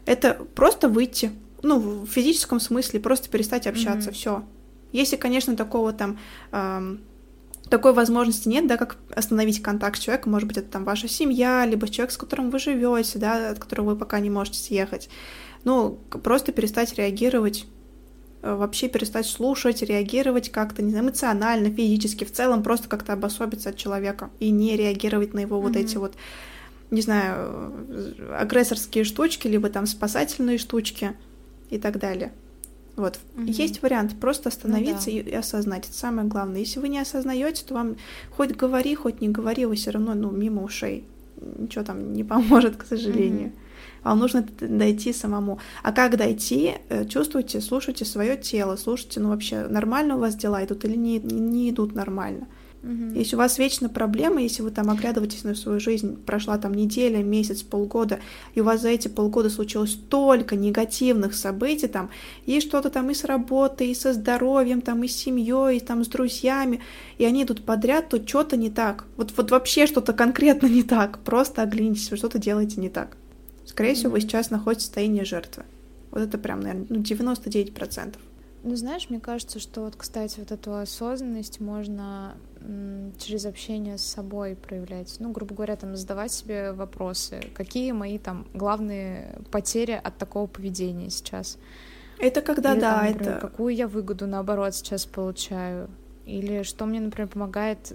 это 0.06 0.34
просто 0.54 0.90
выйти, 0.90 1.32
ну, 1.62 1.80
в 1.80 2.08
физическом 2.08 2.60
смысле, 2.60 3.00
просто 3.00 3.30
перестать 3.30 3.68
общаться, 3.68 4.10
mm 4.10 4.14
все. 4.14 4.44
Если, 4.92 5.16
конечно, 5.16 5.56
такого 5.56 5.94
там 5.94 6.18
эм, 6.52 7.00
такой 7.70 7.94
возможности 7.94 8.48
нет, 8.48 8.68
да, 8.68 8.78
как 8.78 8.98
остановить 9.16 9.62
контакт 9.62 9.98
с 9.98 10.02
человеком, 10.02 10.32
может 10.32 10.48
быть, 10.48 10.58
это 10.58 10.70
там 10.70 10.84
ваша 10.84 11.08
семья, 11.08 11.66
либо 11.66 11.88
человек, 11.88 12.12
с 12.12 12.18
которым 12.18 12.50
вы 12.50 12.60
живете, 12.60 13.20
да, 13.20 13.52
от 13.52 13.60
которого 13.60 13.92
вы 13.92 13.96
пока 13.96 14.20
не 14.20 14.30
можете 14.30 14.60
съехать. 14.60 15.10
Ну, 15.64 16.00
просто 16.24 16.52
перестать 16.52 16.96
реагировать 16.96 17.66
э, 18.42 18.54
вообще 18.54 18.88
перестать 18.90 19.26
слушать, 19.26 19.82
реагировать 19.82 20.50
как-то, 20.52 20.82
не 20.82 20.92
знаю, 20.92 21.06
эмоционально, 21.06 21.70
физически, 21.70 22.24
в 22.24 22.32
целом 22.32 22.64
просто 22.64 22.88
как-то 22.88 23.14
обособиться 23.14 23.70
от 23.70 23.78
человека 23.78 24.30
и 24.40 24.50
не 24.52 24.76
реагировать 24.76 25.34
на 25.34 25.40
его 25.40 25.58
mm-hmm. 25.58 25.62
вот 25.62 25.76
эти 25.76 25.98
вот 25.98 26.16
не 26.92 27.02
знаю, 27.02 27.86
агрессорские 28.40 29.04
штучки, 29.04 29.48
либо 29.48 29.70
там 29.70 29.86
спасательные 29.86 30.58
штучки 30.58 31.16
и 31.70 31.78
так 31.78 32.00
далее. 32.00 32.32
Вот. 33.00 33.18
Угу. 33.38 33.46
Есть 33.46 33.82
вариант 33.82 34.20
просто 34.20 34.50
остановиться 34.50 35.10
ну, 35.10 35.16
да. 35.16 35.30
и, 35.30 35.32
и 35.32 35.36
осознать. 35.36 35.86
Это 35.86 35.98
самое 35.98 36.28
главное. 36.28 36.60
Если 36.60 36.82
вы 36.82 36.90
не 36.90 37.00
осознаете, 37.00 37.64
то 37.66 37.74
вам 37.74 37.96
хоть 38.36 38.52
говори, 38.52 38.94
хоть 38.94 39.22
не 39.22 39.30
говори, 39.30 39.66
вы 39.66 39.76
все 39.76 39.92
равно 39.92 40.14
ну, 40.16 40.32
мимо 40.32 40.64
ушей. 40.64 41.06
Ничего 41.58 41.86
там 41.86 42.12
не 42.12 42.24
поможет, 42.26 42.76
к 42.76 42.86
сожалению. 42.86 43.48
Угу. 43.48 43.56
Вам 44.04 44.20
нужно 44.20 44.46
дойти 44.60 45.14
самому. 45.14 45.60
А 45.82 45.94
как 45.94 46.18
дойти? 46.18 46.74
Э, 46.90 47.06
чувствуйте, 47.06 47.62
слушайте 47.62 48.04
свое 48.04 48.36
тело, 48.36 48.76
слушайте, 48.76 49.22
ну 49.22 49.30
вообще 49.30 49.68
нормально 49.68 50.18
у 50.18 50.20
вас 50.20 50.36
дела 50.36 50.66
идут 50.66 50.84
или 50.84 50.98
не, 50.98 51.20
не 51.20 51.70
идут 51.70 51.96
нормально. 51.96 52.42
Угу. 52.42 52.59
Если 52.82 53.36
у 53.36 53.40
вас 53.40 53.58
вечно 53.58 53.90
проблемы, 53.90 54.42
если 54.42 54.62
вы 54.62 54.72
там 54.72 54.90
оглядываетесь 54.90 55.44
на 55.44 55.54
свою 55.54 55.82
жизнь, 55.82 56.16
прошла 56.16 56.58
там 56.58 56.74
неделя, 56.74 57.22
месяц, 57.22 57.62
полгода, 57.62 58.20
и 58.56 58.62
у 58.62 58.64
вас 58.64 58.82
за 58.82 58.90
эти 58.90 59.10
полгода 59.10 59.50
случилось 59.50 59.92
столько 59.92 60.56
негативных 60.56 61.34
событий, 61.34 61.88
там, 61.88 62.10
и 62.46 62.62
что-то 62.62 62.90
там 62.90 63.10
и 63.10 63.14
с 63.14 63.26
работой, 63.26 63.90
и 63.90 63.96
со 63.96 64.14
здоровьем, 64.14 64.80
там, 64.80 65.04
и 65.04 65.10
с 65.10 65.16
семьей, 65.16 65.78
и 65.78 65.80
там 65.82 66.06
с 66.06 66.08
друзьями, 66.08 66.80
и 67.18 67.26
они 67.26 67.44
идут 67.44 67.66
подряд, 67.66 68.10
то 68.10 68.26
что-то 68.26 68.56
не 68.56 68.70
так. 68.70 69.06
Вот, 69.18 69.34
вот 69.36 69.52
вообще 69.52 69.86
что-то 69.86 70.14
конкретно 70.14 70.68
не 70.68 70.84
так. 70.84 71.20
Просто 71.20 71.64
оглянитесь, 71.64 72.10
вы 72.12 72.18
что-то 72.18 72.40
делаете 72.40 72.80
не 72.80 72.90
так. 72.90 73.18
Скорее 73.66 73.92
mm-hmm. 73.92 73.96
всего, 73.96 74.12
вы 74.12 74.22
сейчас 74.22 74.52
находитесь 74.52 74.84
в 74.84 74.86
состоянии 74.86 75.24
жертвы. 75.24 75.64
Вот 76.12 76.22
это 76.22 76.38
прям, 76.38 76.62
наверное, 76.62 76.88
ну, 76.90 77.02
99%. 77.02 78.16
Ну, 78.62 78.76
знаешь, 78.76 79.10
мне 79.10 79.20
кажется, 79.20 79.60
что 79.60 79.82
вот, 79.82 79.96
кстати, 79.96 80.40
вот 80.40 80.52
эту 80.52 80.76
осознанность 80.76 81.60
можно 81.60 82.36
через 83.18 83.46
общение 83.46 83.98
с 83.98 84.04
собой 84.04 84.56
проявлять. 84.56 85.16
Ну, 85.20 85.32
грубо 85.32 85.56
говоря, 85.56 85.76
там 85.78 85.96
задавать 85.96 86.32
себе 86.32 86.74
вопросы, 86.74 87.42
какие 87.54 87.94
мои 87.94 88.18
там 88.18 88.46
главные 88.54 89.40
потери 89.50 90.00
от 90.04 90.18
такого 90.18 90.48
поведения 90.48 91.10
сейчас. 91.10 91.58
Это 92.20 92.42
когда, 92.42 92.74
Или, 92.74 92.82
да, 92.82 92.96
там, 92.98 93.06
например, 93.06 93.34
это... 93.34 93.48
Какую 93.48 93.74
я 93.74 93.88
выгоду, 93.88 94.28
наоборот, 94.28 94.76
сейчас 94.76 95.06
получаю. 95.06 95.90
Или 96.26 96.64
что 96.64 96.86
мне, 96.86 97.00
например, 97.00 97.30
помогает, 97.30 97.94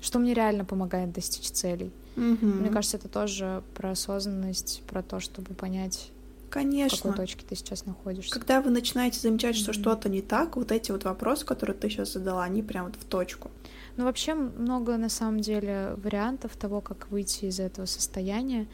что 0.00 0.18
мне 0.20 0.34
реально 0.34 0.64
помогает 0.64 1.12
достичь 1.12 1.50
целей. 1.50 1.90
Угу. 2.16 2.46
Мне 2.46 2.70
кажется, 2.70 2.96
это 2.96 3.08
тоже 3.08 3.62
про 3.74 3.90
осознанность, 3.90 4.82
про 4.86 5.02
то, 5.02 5.18
чтобы 5.18 5.54
понять, 5.54 6.12
Конечно. 6.50 6.98
В 6.98 7.02
какой 7.02 7.26
точке 7.26 7.44
ты 7.46 7.54
сейчас 7.54 7.84
находишься? 7.84 8.32
Когда 8.32 8.60
вы 8.60 8.70
начинаете 8.70 9.20
замечать, 9.20 9.56
что 9.56 9.72
mm-hmm. 9.72 9.80
что-то 9.80 10.08
не 10.08 10.22
так, 10.22 10.56
вот 10.56 10.72
эти 10.72 10.90
вот 10.90 11.04
вопросы, 11.04 11.44
которые 11.44 11.76
ты 11.76 11.88
сейчас 11.90 12.12
задала, 12.12 12.44
они 12.44 12.62
прям 12.62 12.86
вот 12.86 12.96
в 12.96 13.04
точку. 13.04 13.50
Ну, 13.96 14.04
вообще 14.04 14.34
много, 14.34 14.96
на 14.96 15.08
самом 15.08 15.40
деле, 15.40 15.94
вариантов 15.96 16.56
того, 16.56 16.80
как 16.80 17.10
выйти 17.10 17.46
из 17.46 17.60
этого 17.60 17.86
состояния. 17.86 18.66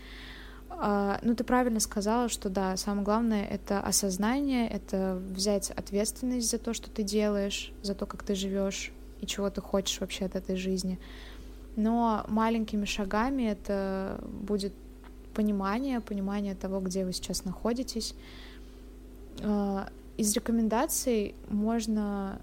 А, 0.68 1.18
ну, 1.22 1.34
ты 1.34 1.44
правильно 1.44 1.80
сказала, 1.80 2.28
что 2.28 2.48
да, 2.48 2.76
самое 2.76 3.04
главное— 3.04 3.44
это 3.50 3.80
осознание, 3.80 4.68
это 4.68 5.20
взять 5.30 5.70
ответственность 5.70 6.50
за 6.50 6.58
то, 6.58 6.74
что 6.74 6.90
ты 6.90 7.02
делаешь, 7.02 7.72
за 7.82 7.94
то, 7.94 8.06
как 8.06 8.22
ты 8.22 8.34
живешь 8.34 8.92
и 9.20 9.26
чего 9.26 9.48
ты 9.50 9.60
хочешь 9.60 10.00
вообще 10.00 10.26
от 10.26 10.36
этой 10.36 10.56
жизни. 10.56 10.98
Но 11.76 12.24
маленькими 12.28 12.84
шагами 12.84 13.44
это 13.44 14.20
будет 14.28 14.74
понимание, 15.34 16.00
понимание 16.00 16.54
того, 16.54 16.80
где 16.80 17.04
вы 17.04 17.12
сейчас 17.12 17.44
находитесь. 17.44 18.14
А, 19.42 19.88
из 20.16 20.34
рекомендаций 20.34 21.34
можно 21.48 22.40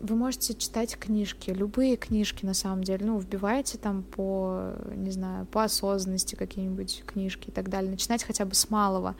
вы 0.00 0.14
можете 0.14 0.54
читать 0.54 0.96
книжки, 0.96 1.50
любые 1.50 1.96
книжки 1.96 2.44
на 2.44 2.54
самом 2.54 2.84
деле, 2.84 3.06
ну, 3.06 3.18
вбиваете 3.18 3.78
там 3.78 4.02
по, 4.02 4.72
не 4.94 5.10
знаю, 5.10 5.46
по 5.46 5.64
осознанности 5.64 6.34
какие-нибудь 6.34 7.02
книжки 7.06 7.48
и 7.48 7.52
так 7.52 7.68
далее, 7.70 7.90
начинать 7.90 8.22
хотя 8.22 8.44
бы 8.44 8.54
с 8.54 8.68
малого, 8.70 9.16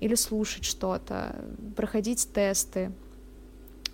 или 0.00 0.14
слушать 0.14 0.64
что-то, 0.64 1.36
проходить 1.76 2.28
тесты. 2.32 2.92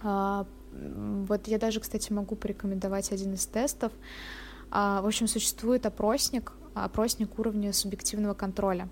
А, 0.03 0.46
вот 0.72 1.48
я 1.48 1.59
даже, 1.59 1.81
кстати, 1.81 2.12
могу 2.12 2.37
порекомендовать 2.37 3.12
один 3.12 3.35
из 3.35 3.46
тестов. 3.46 3.92
А, 4.70 5.03
в 5.03 5.07
общем, 5.07 5.26
существует 5.26 5.85
опросник, 5.85 6.53
опросник 6.75 7.39
уровня 7.39 7.73
субъективного 7.73 8.35
контроля. 8.35 8.89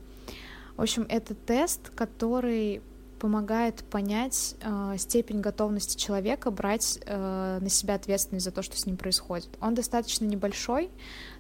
В 0.76 0.82
общем, 0.82 1.06
это 1.08 1.34
тест, 1.34 1.90
который 1.90 2.82
помогает 3.18 3.82
понять 3.84 4.54
э, 4.60 4.94
степень 4.96 5.40
готовности 5.40 5.98
человека 5.98 6.50
брать 6.50 7.00
э, 7.04 7.58
на 7.60 7.68
себя 7.68 7.94
ответственность 7.94 8.44
за 8.44 8.52
то, 8.52 8.62
что 8.62 8.76
с 8.78 8.86
ним 8.86 8.96
происходит. 8.96 9.48
Он 9.60 9.74
достаточно 9.74 10.24
небольшой, 10.24 10.90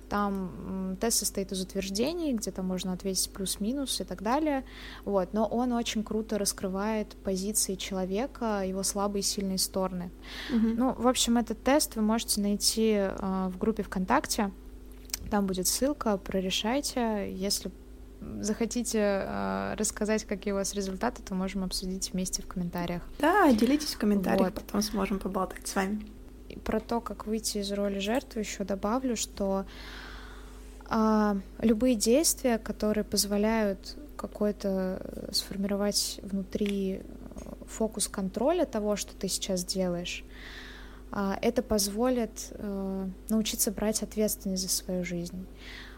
там 0.08 0.96
тест 1.00 1.18
состоит 1.18 1.52
из 1.52 1.60
утверждений, 1.62 2.32
где-то 2.32 2.62
можно 2.62 2.92
ответить 2.92 3.30
плюс-минус 3.30 4.00
и 4.00 4.04
так 4.04 4.22
далее, 4.22 4.64
вот, 5.04 5.32
но 5.32 5.46
он 5.46 5.72
очень 5.72 6.02
круто 6.02 6.38
раскрывает 6.38 7.14
позиции 7.22 7.74
человека, 7.74 8.62
его 8.66 8.82
слабые 8.82 9.20
и 9.20 9.24
сильные 9.24 9.58
стороны. 9.58 10.10
Mm-hmm. 10.50 10.74
Ну, 10.76 10.94
в 10.94 11.06
общем, 11.06 11.36
этот 11.36 11.62
тест 11.62 11.96
вы 11.96 12.02
можете 12.02 12.40
найти 12.40 12.94
э, 12.96 13.48
в 13.48 13.58
группе 13.58 13.82
ВКонтакте, 13.82 14.50
там 15.28 15.46
будет 15.46 15.66
ссылка, 15.66 16.16
прорешайте. 16.18 17.32
Если 17.32 17.70
захотите 18.40 18.98
э, 18.98 19.74
рассказать, 19.76 20.24
какие 20.24 20.52
у 20.52 20.56
вас 20.56 20.74
результаты, 20.74 21.22
то 21.22 21.34
можем 21.34 21.64
обсудить 21.64 22.12
вместе 22.12 22.42
в 22.42 22.46
комментариях. 22.46 23.02
Да, 23.20 23.50
делитесь 23.52 23.94
в 23.94 23.98
комментариях, 23.98 24.52
вот. 24.52 24.54
потом 24.54 24.82
сможем 24.82 25.18
поболтать 25.18 25.66
с 25.66 25.74
вами. 25.74 26.06
И 26.48 26.58
про 26.58 26.80
то, 26.80 27.00
как 27.00 27.26
выйти 27.26 27.58
из 27.58 27.70
роли 27.72 27.98
жертвы, 27.98 28.40
еще 28.40 28.64
добавлю, 28.64 29.16
что 29.16 29.66
э, 30.90 31.40
любые 31.60 31.94
действия, 31.94 32.58
которые 32.58 33.04
позволяют 33.04 33.96
какой-то 34.16 35.30
сформировать 35.32 36.18
внутри 36.22 37.02
фокус 37.68 38.08
контроля 38.08 38.64
того, 38.64 38.96
что 38.96 39.14
ты 39.14 39.28
сейчас 39.28 39.64
делаешь, 39.64 40.24
это 41.10 41.62
позволит 41.62 42.48
э, 42.50 43.08
научиться 43.28 43.70
брать 43.70 44.02
ответственность 44.02 44.62
за 44.62 44.68
свою 44.68 45.04
жизнь. 45.04 45.46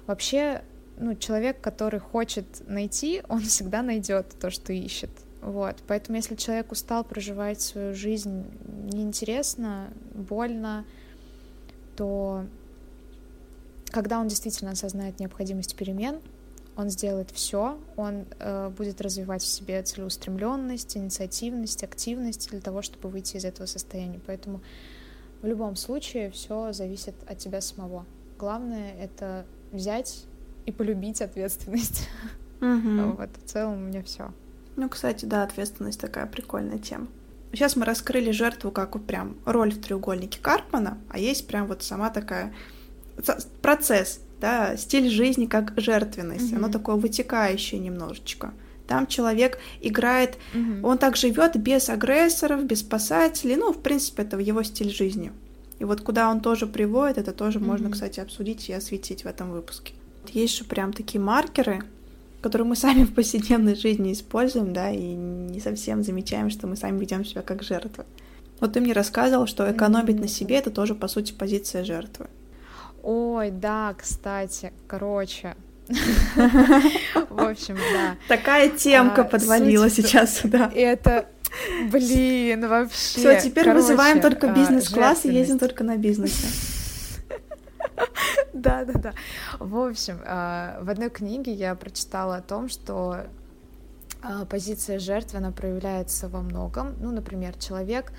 Вообще, 0.06 0.62
ну, 0.98 1.14
человек, 1.14 1.60
который 1.60 2.00
хочет 2.00 2.46
найти, 2.68 3.22
он 3.28 3.40
всегда 3.40 3.82
найдет 3.82 4.26
то, 4.40 4.50
что 4.50 4.72
ищет. 4.72 5.10
Вот, 5.42 5.76
поэтому 5.86 6.16
если 6.16 6.34
человек 6.34 6.70
устал 6.70 7.02
проживать 7.02 7.62
свою 7.62 7.94
жизнь 7.94 8.44
неинтересно, 8.92 9.90
больно, 10.12 10.84
то 11.96 12.44
когда 13.90 14.20
он 14.20 14.28
действительно 14.28 14.72
осознает 14.72 15.18
необходимость 15.18 15.76
перемен, 15.76 16.20
он 16.76 16.88
сделает 16.88 17.30
все, 17.30 17.78
он 17.96 18.26
э, 18.38 18.68
будет 18.70 19.00
развивать 19.00 19.42
в 19.42 19.46
себе 19.46 19.82
целеустремленность, 19.82 20.96
инициативность, 20.96 21.82
активность 21.82 22.50
для 22.50 22.60
того, 22.60 22.82
чтобы 22.82 23.08
выйти 23.08 23.36
из 23.36 23.44
этого 23.44 23.66
состояния. 23.66 24.20
Поэтому 24.26 24.60
в 25.42 25.46
любом 25.46 25.76
случае 25.76 26.30
все 26.30 26.72
зависит 26.72 27.14
от 27.26 27.38
тебя 27.38 27.60
самого. 27.60 28.04
Главное— 28.38 28.94
это 29.00 29.46
взять 29.72 30.24
и 30.66 30.72
полюбить 30.72 31.22
ответственность. 31.22 32.08
Угу. 32.60 33.16
Вот, 33.18 33.30
в 33.42 33.48
целом 33.48 33.74
у 33.74 33.86
меня 33.86 34.02
все. 34.02 34.32
Ну, 34.76 34.88
кстати, 34.88 35.24
да, 35.24 35.42
ответственность 35.42 36.00
такая 36.00 36.26
прикольная 36.26 36.78
тема. 36.78 37.06
Сейчас 37.52 37.74
мы 37.74 37.84
раскрыли 37.84 38.30
жертву 38.30 38.70
как 38.70 39.02
прям 39.04 39.36
роль 39.44 39.72
в 39.72 39.80
треугольнике 39.80 40.38
Карпмана, 40.40 40.98
а 41.08 41.18
есть 41.18 41.46
прям 41.48 41.66
вот 41.66 41.82
сама 41.82 42.10
такая 42.10 42.52
процесс, 43.60 44.20
да, 44.40 44.76
стиль 44.76 45.10
жизни 45.10 45.46
как 45.46 45.74
жертвенность, 45.76 46.52
mm 46.52 46.56
оно 46.56 46.68
такое 46.68 46.96
вытекающее 46.96 47.80
немножечко. 47.80 48.52
Там 48.90 49.06
человек 49.06 49.60
играет, 49.80 50.36
угу. 50.52 50.88
он 50.88 50.98
так 50.98 51.14
живет 51.14 51.56
без 51.56 51.88
агрессоров, 51.88 52.64
без 52.64 52.80
спасателей. 52.80 53.54
Ну, 53.54 53.72
в 53.72 53.80
принципе, 53.80 54.22
это 54.22 54.36
его 54.36 54.64
стиль 54.64 54.90
жизни. 54.90 55.30
И 55.78 55.84
вот 55.84 56.00
куда 56.00 56.28
он 56.28 56.40
тоже 56.40 56.66
приводит, 56.66 57.16
это 57.16 57.30
тоже 57.30 57.60
угу. 57.60 57.66
можно, 57.66 57.88
кстати, 57.88 58.18
обсудить 58.18 58.68
и 58.68 58.72
осветить 58.72 59.22
в 59.22 59.28
этом 59.28 59.52
выпуске. 59.52 59.92
Есть 60.26 60.58
же 60.58 60.64
прям 60.64 60.92
такие 60.92 61.20
маркеры, 61.20 61.84
которые 62.42 62.66
мы 62.66 62.74
сами 62.84 63.04
в 63.04 63.14
повседневной 63.14 63.76
жизни 63.76 64.12
используем, 64.12 64.72
да, 64.72 64.90
и 64.90 65.14
не 65.14 65.60
совсем 65.60 66.02
замечаем, 66.02 66.50
что 66.50 66.66
мы 66.66 66.74
сами 66.74 66.98
ведем 66.98 67.24
себя 67.24 67.42
как 67.42 67.62
жертвы. 67.62 68.06
Вот 68.58 68.72
ты 68.72 68.80
мне 68.80 68.92
рассказывал, 68.92 69.46
что 69.46 69.70
экономить 69.70 70.16
mm-hmm. 70.16 70.22
на 70.22 70.28
себе 70.28 70.56
это 70.56 70.72
тоже, 70.72 70.96
по 70.96 71.06
сути, 71.06 71.32
позиция 71.32 71.84
жертвы. 71.84 72.26
Ой, 73.04 73.52
да, 73.52 73.94
кстати, 73.96 74.72
короче, 74.88 75.54
в 77.30 77.40
общем, 77.40 77.76
да. 77.76 78.16
Такая 78.28 78.70
темка 78.70 79.22
а, 79.22 79.24
подвалила 79.24 79.90
сейчас 79.90 80.38
сюда. 80.40 80.70
Это, 80.74 81.26
блин, 81.90 82.68
вообще. 82.68 82.94
Все, 82.94 83.40
теперь 83.40 83.72
вызываем 83.72 84.20
только 84.20 84.50
а, 84.50 84.54
бизнес-класс 84.54 85.24
и 85.24 85.32
ездим 85.32 85.58
только 85.58 85.84
на 85.84 85.96
бизнесе. 85.96 86.46
Да, 88.52 88.84
да, 88.84 88.94
да. 88.94 89.14
В 89.58 89.76
общем, 89.78 90.20
а, 90.24 90.82
в 90.82 90.90
одной 90.90 91.10
книге 91.10 91.52
я 91.52 91.74
прочитала 91.74 92.36
о 92.36 92.40
том, 92.42 92.68
что 92.68 93.26
позиция 94.50 94.98
жертвы, 94.98 95.38
она 95.38 95.50
проявляется 95.50 96.28
во 96.28 96.40
многом. 96.40 96.94
Ну, 97.00 97.10
например, 97.10 97.56
человек, 97.56 98.12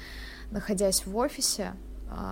находясь 0.50 1.06
в 1.06 1.16
офисе, 1.18 1.74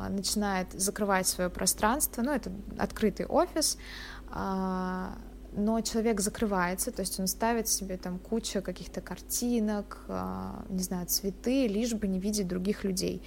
начинает 0.09 0.71
закрывать 0.73 1.27
свое 1.27 1.49
пространство, 1.49 2.21
ну, 2.21 2.31
это 2.31 2.51
открытый 2.77 3.25
офис, 3.27 3.77
но 5.53 5.81
человек 5.81 6.19
закрывается, 6.21 6.91
то 6.91 7.01
есть 7.01 7.19
он 7.19 7.27
ставит 7.27 7.67
себе 7.67 7.97
там 7.97 8.19
кучу 8.19 8.61
каких-то 8.61 9.01
картинок, 9.01 9.99
а, 10.07 10.65
не 10.69 10.83
знаю, 10.83 11.07
цветы, 11.07 11.67
лишь 11.67 11.93
бы 11.93 12.07
не 12.07 12.19
видеть 12.19 12.47
других 12.47 12.83
людей. 12.83 13.21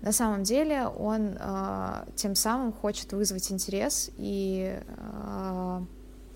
На 0.00 0.12
самом 0.12 0.42
деле 0.42 0.86
он 0.86 1.36
а, 1.40 2.06
тем 2.16 2.34
самым 2.34 2.72
хочет 2.72 3.12
вызвать 3.12 3.50
интерес 3.52 4.10
и 4.16 4.80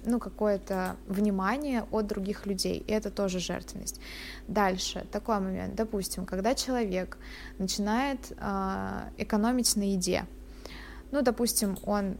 ну, 0.04 0.18
какое-то 0.18 0.96
внимание 1.06 1.84
от 1.92 2.08
других 2.08 2.44
людей, 2.46 2.82
и 2.84 2.92
это 2.92 3.08
тоже 3.10 3.38
жертвенность. 3.38 4.00
Дальше, 4.48 5.06
такой 5.12 5.38
момент, 5.38 5.76
допустим, 5.76 6.26
когда 6.26 6.56
человек 6.56 7.18
начинает 7.58 8.32
экономить 9.16 9.76
на 9.76 9.92
еде, 9.92 10.26
ну, 11.12 11.22
допустим, 11.22 11.78
он 11.84 12.16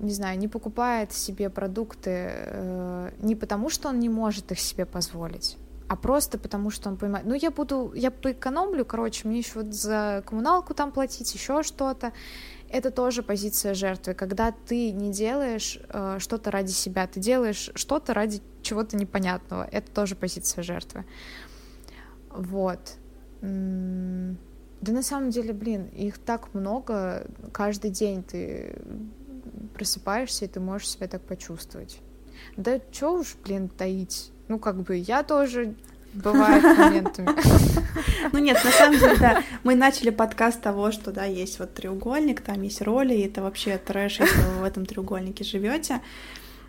не 0.00 0.12
знаю, 0.12 0.38
не 0.38 0.48
покупает 0.48 1.12
себе 1.12 1.50
продукты 1.50 2.10
э, 2.10 3.10
не 3.20 3.36
потому, 3.36 3.68
что 3.70 3.88
он 3.88 4.00
не 4.00 4.08
может 4.08 4.50
их 4.52 4.58
себе 4.58 4.86
позволить, 4.86 5.56
а 5.88 5.96
просто 5.96 6.38
потому, 6.38 6.70
что 6.70 6.88
он 6.88 6.96
понимает, 6.96 7.26
ну 7.26 7.34
я 7.34 7.50
буду, 7.50 7.92
я 7.94 8.10
поэкономлю, 8.10 8.84
короче, 8.84 9.28
мне 9.28 9.38
еще 9.38 9.62
вот 9.62 9.74
за 9.74 10.22
коммуналку 10.26 10.74
там 10.74 10.92
платить, 10.92 11.34
еще 11.34 11.62
что-то. 11.62 12.12
Это 12.68 12.92
тоже 12.92 13.24
позиция 13.24 13.74
жертвы, 13.74 14.14
когда 14.14 14.52
ты 14.52 14.92
не 14.92 15.10
делаешь 15.10 15.80
э, 15.88 16.18
что-то 16.20 16.52
ради 16.52 16.70
себя, 16.70 17.08
ты 17.08 17.18
делаешь 17.18 17.70
что-то 17.74 18.14
ради 18.14 18.40
чего-то 18.62 18.96
непонятного. 18.96 19.68
Это 19.72 19.90
тоже 19.90 20.14
позиция 20.14 20.62
жертвы. 20.62 21.04
Вот. 22.30 22.96
Да 23.42 24.92
на 24.92 25.02
самом 25.02 25.30
деле, 25.30 25.52
блин, 25.52 25.86
их 25.86 26.18
так 26.18 26.54
много, 26.54 27.26
каждый 27.52 27.90
день 27.90 28.22
ты 28.22 28.80
просыпаешься, 29.80 30.44
и 30.44 30.48
ты 30.48 30.60
можешь 30.60 30.90
себя 30.90 31.08
так 31.08 31.22
почувствовать. 31.22 32.00
Да 32.58 32.80
чё 32.92 33.18
уж, 33.18 33.34
блин, 33.42 33.70
таить? 33.70 34.30
Ну, 34.48 34.58
как 34.58 34.76
бы 34.82 34.94
я 34.94 35.22
тоже 35.22 35.74
бывает 36.12 36.62
моментами. 36.62 37.30
Ну 38.32 38.38
нет, 38.38 38.62
на 38.62 38.70
самом 38.70 38.98
деле, 39.00 39.16
да, 39.18 39.42
мы 39.64 39.74
начали 39.74 40.10
подкаст 40.10 40.60
того, 40.60 40.92
что, 40.92 41.10
да, 41.10 41.24
есть 41.24 41.58
вот 41.58 41.74
треугольник, 41.74 42.40
там 42.40 42.62
есть 42.62 42.82
роли, 42.82 43.14
и 43.14 43.26
это 43.26 43.42
вообще 43.42 43.78
трэш, 43.78 44.20
если 44.20 44.40
вы 44.42 44.60
в 44.60 44.64
этом 44.64 44.86
треугольнике 44.86 45.42
живете. 45.42 46.00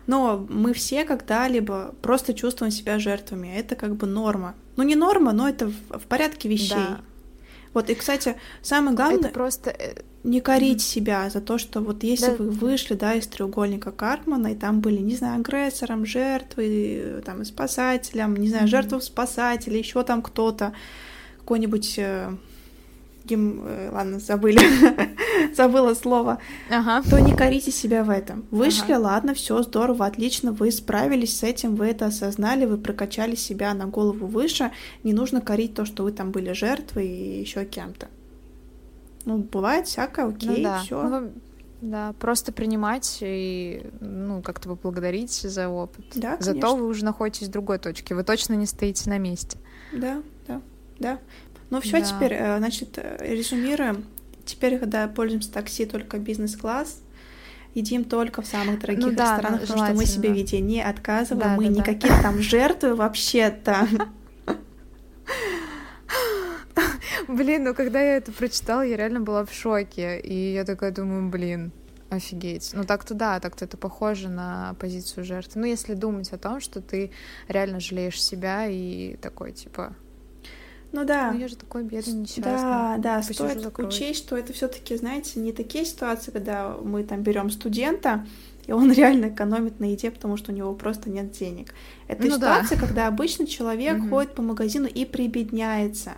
Но 0.06 0.44
мы 0.48 0.72
все 0.72 1.04
когда-либо 1.04 1.94
просто 2.02 2.34
чувствуем 2.34 2.72
себя 2.72 2.98
жертвами. 2.98 3.54
Это 3.54 3.76
как 3.76 3.94
бы 3.94 4.06
норма. 4.06 4.54
Ну, 4.76 4.82
не 4.82 4.96
норма, 4.96 5.32
но 5.32 5.48
это 5.48 5.66
в, 5.66 5.98
в 5.98 6.06
порядке 6.08 6.48
вещей. 6.48 6.74
Да. 6.74 7.00
Вот, 7.74 7.90
и, 7.90 7.94
кстати, 7.94 8.36
самое 8.62 8.96
главное... 8.96 9.20
Это 9.20 9.28
просто 9.28 9.70
э, 9.70 9.94
не 10.24 10.40
корить 10.40 10.78
mm-hmm. 10.78 10.94
себя 10.94 11.30
за 11.30 11.40
то, 11.40 11.58
что 11.58 11.80
вот 11.80 12.02
если 12.02 12.28
да. 12.28 12.36
вы 12.36 12.50
вышли, 12.50 12.94
да, 12.94 13.14
из 13.14 13.26
треугольника 13.26 13.92
Карпмана, 13.92 14.48
и 14.48 14.54
там 14.54 14.80
были, 14.80 14.98
не 14.98 15.16
знаю, 15.16 15.40
агрессором, 15.40 16.04
жертвой, 16.04 17.22
там, 17.24 17.42
и 17.42 17.44
спасателем, 17.44 18.36
не 18.36 18.48
знаю, 18.48 18.64
mm-hmm. 18.64 18.68
жертвой 18.68 19.02
спасателя, 19.02 19.78
еще 19.78 20.02
там 20.02 20.22
кто-то, 20.22 20.72
какой-нибудь... 21.38 21.98
Гим... 23.24 23.62
Э, 23.66 23.90
ладно, 23.92 24.18
забыли, 24.18 24.60
забыла 25.54 25.94
слово, 25.94 26.38
ага. 26.70 27.02
то 27.08 27.20
не 27.20 27.34
корите 27.34 27.70
себя 27.70 28.04
в 28.04 28.10
этом. 28.10 28.44
Вышли, 28.50 28.92
ага. 28.92 29.02
ладно, 29.02 29.34
все 29.34 29.62
здорово, 29.62 30.06
отлично, 30.06 30.52
вы 30.52 30.70
справились 30.70 31.38
с 31.38 31.42
этим, 31.42 31.76
вы 31.76 31.86
это 31.86 32.06
осознали, 32.06 32.64
вы 32.64 32.78
прокачали 32.78 33.34
себя 33.34 33.74
на 33.74 33.86
голову 33.86 34.26
выше, 34.26 34.72
не 35.04 35.12
нужно 35.12 35.40
корить 35.40 35.74
то, 35.74 35.84
что 35.84 36.04
вы 36.04 36.12
там 36.12 36.30
были 36.30 36.52
жертвой 36.52 37.06
и 37.06 37.40
еще 37.40 37.64
кем-то. 37.64 38.08
Ну, 39.24 39.38
бывает 39.38 39.86
всякое, 39.86 40.26
окей, 40.26 40.48
ну, 40.48 40.62
да. 40.62 40.80
все. 40.80 41.02
Ну, 41.02 41.30
да, 41.82 42.14
просто 42.20 42.52
принимать 42.52 43.18
и, 43.20 43.84
ну, 44.00 44.40
как-то 44.40 44.68
поблагодарить 44.68 45.32
за 45.32 45.68
опыт. 45.68 46.04
Да, 46.14 46.36
конечно. 46.36 46.54
Зато 46.54 46.76
вы 46.76 46.86
уже 46.86 47.04
находитесь 47.04 47.48
в 47.48 47.50
другой 47.50 47.78
точке, 47.78 48.14
вы 48.14 48.22
точно 48.22 48.54
не 48.54 48.66
стоите 48.66 49.10
на 49.10 49.18
месте. 49.18 49.58
Да, 49.92 50.22
да, 50.46 50.62
да. 50.98 51.18
Ну 51.72 51.80
все, 51.80 52.00
да. 52.00 52.04
теперь, 52.04 52.34
э, 52.34 52.58
значит, 52.58 52.98
э, 52.98 53.16
резюмируем. 53.20 54.04
Теперь, 54.44 54.78
когда 54.78 55.08
пользуемся 55.08 55.50
такси 55.50 55.86
только 55.86 56.18
бизнес-класс, 56.18 57.00
едим 57.72 58.04
только 58.04 58.42
в 58.42 58.46
самых 58.46 58.78
дорогих 58.78 59.06
ну, 59.06 59.12
да, 59.12 59.36
ресторанах, 59.36 59.60
потому 59.62 59.86
что 59.86 59.94
мы 59.94 60.04
себе 60.04 60.28
в 60.32 60.34
еде 60.34 60.60
не 60.60 60.82
отказываем, 60.82 61.48
да, 61.48 61.56
мы 61.56 61.70
да, 61.70 61.70
никакие 61.70 62.12
да. 62.12 62.20
там 62.20 62.42
жертвы 62.42 62.94
вообще-то. 62.94 63.88
Блин, 67.26 67.64
ну 67.64 67.74
когда 67.74 68.02
я 68.02 68.18
это 68.18 68.32
прочитала, 68.32 68.82
я 68.82 68.98
реально 68.98 69.20
была 69.20 69.46
в 69.46 69.54
шоке. 69.54 70.20
И 70.20 70.52
я 70.52 70.66
такая 70.66 70.92
думаю, 70.92 71.30
блин, 71.30 71.72
офигеть. 72.10 72.72
Ну 72.74 72.84
так-то 72.84 73.14
да, 73.14 73.40
так-то 73.40 73.64
это 73.64 73.78
похоже 73.78 74.28
на 74.28 74.76
позицию 74.78 75.24
жертвы. 75.24 75.62
Ну 75.62 75.66
если 75.66 75.94
думать 75.94 76.30
о 76.32 76.38
том, 76.38 76.60
что 76.60 76.82
ты 76.82 77.12
реально 77.48 77.80
жалеешь 77.80 78.22
себя 78.22 78.66
и 78.66 79.16
такой, 79.22 79.52
типа, 79.52 79.96
ну 80.92 81.04
да. 81.04 81.32
Ну 81.32 81.38
я 81.38 81.48
же 81.48 81.56
такой 81.56 81.82
бедный, 81.84 82.12
несчастный. 82.14 82.42
Да, 82.42 82.96
да, 82.98 83.22
стоит 83.22 83.78
учесть, 83.78 84.18
что 84.18 84.36
это 84.36 84.52
все 84.52 84.68
таки 84.68 84.96
знаете, 84.96 85.40
не 85.40 85.52
такие 85.52 85.84
ситуации, 85.84 86.30
когда 86.30 86.76
мы 86.82 87.02
там 87.02 87.22
берем 87.22 87.50
студента, 87.50 88.26
и 88.66 88.72
он 88.72 88.92
реально 88.94 89.30
экономит 89.30 89.80
на 89.80 89.86
еде, 89.92 90.10
потому 90.10 90.36
что 90.36 90.52
у 90.52 90.54
него 90.54 90.74
просто 90.74 91.10
нет 91.10 91.32
денег. 91.32 91.74
Это 92.08 92.26
ну, 92.26 92.36
ситуация, 92.36 92.78
да. 92.78 92.86
когда 92.86 93.08
обычный 93.08 93.46
человек 93.46 93.98
угу. 93.98 94.10
ходит 94.10 94.34
по 94.34 94.42
магазину 94.42 94.86
и 94.86 95.04
прибедняется. 95.04 96.12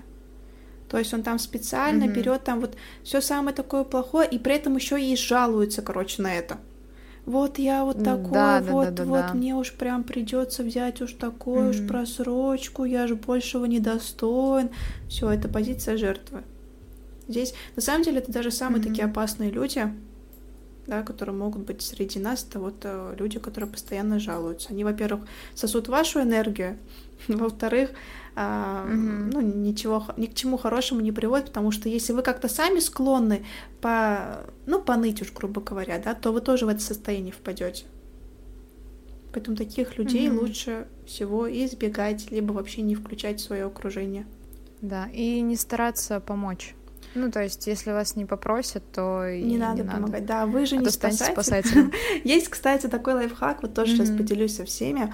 То 0.88 0.98
есть 0.98 1.12
он 1.12 1.22
там 1.22 1.38
специально 1.40 2.04
mm-hmm. 2.04 2.12
берет 2.12 2.44
там 2.44 2.60
вот 2.60 2.76
все 3.02 3.20
самое 3.20 3.52
такое 3.52 3.82
плохое, 3.82 4.28
и 4.28 4.38
при 4.38 4.54
этом 4.54 4.76
еще 4.76 5.02
и 5.02 5.16
жалуется, 5.16 5.82
короче, 5.82 6.22
на 6.22 6.32
это. 6.32 6.58
Вот 7.26 7.58
я 7.58 7.84
вот 7.84 8.04
такой, 8.04 8.32
да, 8.32 8.60
вот, 8.60 8.84
да, 8.84 8.90
да, 8.90 9.04
вот 9.04 9.26
да. 9.28 9.34
мне 9.34 9.54
уж 9.54 9.72
прям 9.72 10.04
придется 10.04 10.62
взять 10.62 11.00
уж 11.00 11.14
такую 11.14 11.70
mm-hmm. 11.70 11.82
уж 11.82 11.88
просрочку, 11.88 12.84
я 12.84 13.06
же 13.06 13.16
большего 13.16 13.64
не 13.64 13.80
достоин. 13.80 14.70
Все, 15.08 15.30
это 15.30 15.48
позиция 15.48 15.96
жертвы. 15.96 16.42
Здесь, 17.26 17.54
на 17.76 17.82
самом 17.82 18.04
деле, 18.04 18.18
это 18.18 18.30
даже 18.30 18.50
самые 18.50 18.82
mm-hmm. 18.82 18.88
такие 18.88 19.06
опасные 19.06 19.50
люди, 19.50 19.90
да, 20.86 21.02
которые 21.02 21.34
могут 21.34 21.62
быть 21.62 21.80
среди 21.80 22.18
нас, 22.18 22.46
это 22.46 22.60
вот 22.60 22.74
э, 22.82 23.14
люди, 23.18 23.38
которые 23.38 23.70
постоянно 23.70 24.18
жалуются. 24.18 24.68
Они, 24.70 24.84
во-первых, 24.84 25.26
сосут 25.54 25.88
вашу 25.88 26.20
энергию, 26.20 26.78
во-вторых, 27.28 27.90
а, 28.36 28.84
ну, 28.86 29.40
ничего, 29.40 30.04
ни 30.16 30.26
к 30.26 30.34
чему 30.34 30.56
хорошему 30.56 31.00
не 31.00 31.12
приводит, 31.12 31.48
потому 31.48 31.70
что 31.70 31.88
если 31.88 32.12
вы 32.12 32.22
как-то 32.22 32.48
сами 32.48 32.80
склонны 32.80 33.44
по, 33.80 34.44
ну, 34.66 34.82
поныть 34.82 35.22
уж, 35.22 35.32
грубо 35.32 35.60
говоря, 35.60 35.98
да, 35.98 36.14
то 36.14 36.32
вы 36.32 36.40
тоже 36.40 36.66
в 36.66 36.68
это 36.68 36.80
состояние 36.80 37.32
впадете. 37.32 37.84
Поэтому 39.32 39.56
таких 39.56 39.98
людей 39.98 40.30
угу. 40.30 40.42
лучше 40.42 40.86
всего 41.06 41.50
избегать, 41.50 42.30
либо 42.30 42.52
вообще 42.52 42.82
не 42.82 42.94
включать 42.94 43.40
в 43.40 43.44
свое 43.44 43.64
окружение. 43.64 44.26
Да, 44.80 45.08
и 45.12 45.40
не 45.40 45.56
стараться 45.56 46.20
помочь. 46.20 46.74
Ну, 47.14 47.30
то 47.30 47.42
есть, 47.42 47.66
если 47.68 47.92
вас 47.92 48.16
не 48.16 48.24
попросят, 48.24 48.82
то 48.92 49.30
не, 49.30 49.42
не 49.42 49.58
надо 49.58 49.84
помогать. 49.84 50.26
Да, 50.26 50.46
вы 50.46 50.66
же 50.66 50.76
а 50.76 50.78
не 50.78 50.90
спасатель. 50.90 51.32
спасателем. 51.32 51.92
Есть, 52.24 52.48
кстати, 52.48 52.88
такой 52.88 53.14
лайфхак, 53.14 53.62
вот 53.62 53.74
тоже 53.74 53.96
сейчас 53.96 54.10
поделюсь 54.10 54.56
со 54.56 54.64
всеми. 54.64 55.12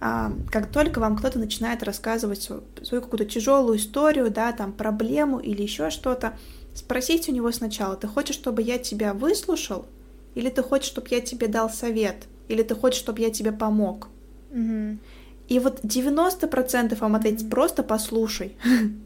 А, 0.00 0.32
как 0.50 0.70
только 0.70 0.98
вам 0.98 1.16
кто-то 1.16 1.38
начинает 1.38 1.82
рассказывать 1.82 2.42
свою 2.42 3.02
какую-то 3.02 3.24
тяжелую 3.24 3.78
историю, 3.78 4.30
да, 4.30 4.52
там 4.52 4.72
проблему 4.72 5.38
или 5.38 5.62
еще 5.62 5.90
что-то, 5.90 6.38
спросите 6.74 7.32
у 7.32 7.34
него 7.34 7.50
сначала, 7.52 7.96
ты 7.96 8.06
хочешь, 8.06 8.36
чтобы 8.36 8.62
я 8.62 8.78
тебя 8.78 9.14
выслушал, 9.14 9.86
или 10.34 10.50
ты 10.50 10.62
хочешь, 10.62 10.88
чтобы 10.88 11.08
я 11.10 11.20
тебе 11.20 11.48
дал 11.48 11.70
совет, 11.70 12.26
или 12.48 12.62
ты 12.62 12.74
хочешь, 12.74 12.98
чтобы 12.98 13.20
я 13.20 13.30
тебе 13.30 13.52
помог. 13.52 14.08
Угу. 14.50 14.98
И 15.48 15.58
вот 15.58 15.80
90% 15.82 16.98
вам 16.98 17.14
ответить 17.14 17.48
просто 17.48 17.82
послушай. 17.82 18.56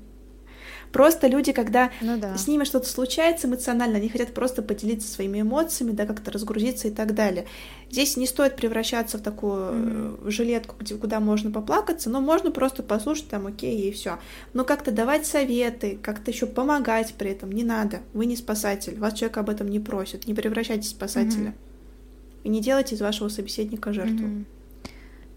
Просто 0.92 1.29
люди, 1.29 1.53
когда 1.53 1.90
ну, 2.00 2.18
да. 2.18 2.37
с 2.37 2.48
ними 2.48 2.64
что-то 2.64 2.88
случается 2.88 3.46
эмоционально, 3.46 3.98
они 3.98 4.09
хотят 4.09 4.35
просто 4.35 4.61
поделиться 4.62 5.09
своими 5.09 5.40
эмоциями, 5.40 5.92
да, 5.92 6.05
как-то 6.05 6.33
разгрузиться 6.33 6.88
и 6.88 6.90
так 6.90 7.14
далее. 7.14 7.46
Здесь 7.90 8.16
не 8.16 8.26
стоит 8.26 8.57
превращаться 8.57 9.18
в 9.18 9.22
такую 9.22 9.61
mm-hmm. 9.61 10.31
жилетку, 10.31 10.76
где, 10.79 10.96
куда 10.96 11.20
можно 11.20 11.50
поплакаться, 11.50 12.11
но 12.11 12.20
можно 12.20 12.50
просто 12.50 12.83
послушать 12.83 13.29
там, 13.29 13.46
окей, 13.46 13.88
и 13.88 13.92
все. 13.92 14.18
Но 14.53 14.64
как-то 14.64 14.90
давать 14.90 15.26
советы, 15.26 15.98
как-то 16.03 16.31
еще 16.31 16.46
помогать 16.46 17.14
при 17.16 17.31
этом 17.31 17.53
не 17.53 17.62
надо. 17.62 18.00
Вы 18.12 18.26
не 18.26 18.37
спасатель, 18.37 18.98
вас 18.98 19.14
человек 19.14 19.38
об 19.38 19.50
этом 19.50 19.68
не 19.68 19.79
просит. 19.79 20.26
Не 20.26 20.35
превращайтесь 20.35 20.88
в 20.88 20.90
спасателя. 20.90 21.50
Mm-hmm. 21.50 22.44
И 22.44 22.48
не 22.48 22.61
делайте 22.61 22.96
из 22.96 23.00
вашего 23.00 23.29
собеседника 23.29 23.92
жертву. 23.92 24.26
Mm-hmm. 24.26 24.44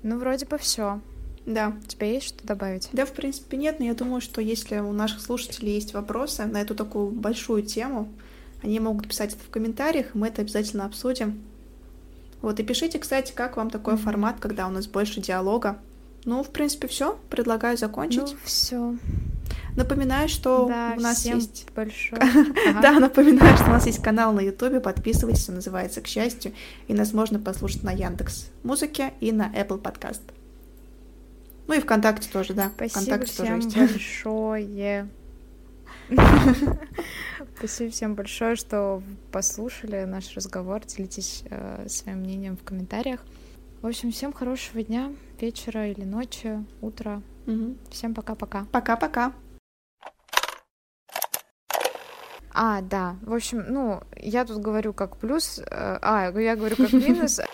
Ну, 0.03 0.17
вроде 0.17 0.45
бы 0.45 0.57
все. 0.57 0.99
Да. 1.45 1.73
У 1.83 1.87
тебя 1.87 2.07
есть 2.07 2.27
что 2.27 2.47
добавить? 2.47 2.89
Да, 2.93 3.05
в 3.05 3.11
принципе, 3.11 3.57
нет, 3.57 3.79
но 3.79 3.85
я 3.85 3.93
думаю, 3.93 4.21
что 4.21 4.41
если 4.41 4.77
у 4.77 4.93
наших 4.93 5.21
слушателей 5.21 5.73
есть 5.73 5.93
вопросы 5.93 6.45
на 6.45 6.61
эту 6.61 6.75
такую 6.75 7.07
большую 7.11 7.63
тему, 7.63 8.09
они 8.61 8.79
могут 8.79 9.07
писать 9.07 9.33
это 9.33 9.43
в 9.43 9.49
комментариях, 9.49 10.15
и 10.15 10.17
мы 10.17 10.27
это 10.27 10.41
обязательно 10.41 10.85
обсудим. 10.85 11.41
Вот, 12.41 12.59
и 12.59 12.63
пишите, 12.63 12.99
кстати, 12.99 13.33
как 13.33 13.57
вам 13.57 13.69
такой 13.69 13.95
mm-hmm. 13.95 14.03
формат, 14.03 14.39
когда 14.39 14.67
у 14.67 14.71
нас 14.71 14.87
больше 14.87 15.21
диалога. 15.21 15.77
Ну, 16.25 16.43
в 16.43 16.49
принципе, 16.49 16.87
все. 16.87 17.17
Предлагаю 17.29 17.77
закончить. 17.77 18.21
Ну, 18.21 18.37
все. 18.45 18.95
Напоминаю, 19.75 20.29
что 20.29 20.67
да, 20.67 20.93
у 20.95 21.01
нас 21.01 21.17
всем 21.17 21.37
есть... 21.37 21.67
большое. 21.75 22.21
Да, 22.81 22.99
напоминаю, 22.99 23.57
что 23.57 23.65
у 23.65 23.71
нас 23.71 23.85
есть 23.85 24.01
канал 24.01 24.31
на 24.31 24.39
Ютубе, 24.39 24.79
подписывайтесь, 24.79 25.49
он 25.49 25.55
называется 25.55 26.01
«К 26.01 26.07
счастью», 26.07 26.53
и 26.87 26.93
нас 26.93 27.11
можно 27.11 27.39
послушать 27.39 27.83
на 27.83 27.91
Яндекс 27.91 28.47
Музыке 28.63 29.13
и 29.19 29.31
на 29.31 29.51
Apple 29.53 29.81
Podcast. 29.81 30.21
Ну 31.67 31.73
и 31.73 31.79
ВКонтакте 31.79 32.29
тоже, 32.29 32.53
да. 32.53 32.71
Спасибо 32.75 33.01
ВКонтакте 33.01 33.31
всем 33.31 33.61
тоже 33.61 33.79
есть. 33.79 33.93
большое. 33.93 35.09
Спасибо 37.57 37.91
всем 37.91 38.15
большое, 38.15 38.55
что 38.55 39.01
послушали 39.31 40.03
наш 40.03 40.35
разговор. 40.35 40.85
Делитесь 40.85 41.43
э, 41.49 41.87
своим 41.87 42.19
мнением 42.19 42.57
в 42.57 42.63
комментариях. 42.63 43.21
В 43.81 43.87
общем, 43.87 44.11
всем 44.11 44.33
хорошего 44.33 44.83
дня, 44.83 45.11
вечера 45.39 45.87
или 45.87 46.03
ночи, 46.03 46.63
утра. 46.81 47.21
Угу. 47.47 47.77
Всем 47.91 48.13
пока-пока. 48.13 48.65
Пока-пока. 48.71 49.33
А, 52.53 52.81
да. 52.81 53.17
В 53.21 53.33
общем, 53.33 53.65
ну, 53.67 54.03
я 54.15 54.45
тут 54.45 54.61
говорю 54.61 54.93
как 54.93 55.17
плюс, 55.17 55.59
э, 55.59 55.65
а, 55.69 56.31
я 56.35 56.55
говорю 56.55 56.75
как 56.75 56.93
минус. 56.93 57.39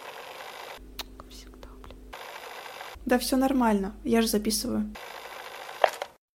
Да 3.06 3.18
все 3.18 3.38
нормально, 3.38 3.94
я 4.04 4.22
же 4.22 4.28
записываю. 4.28 4.90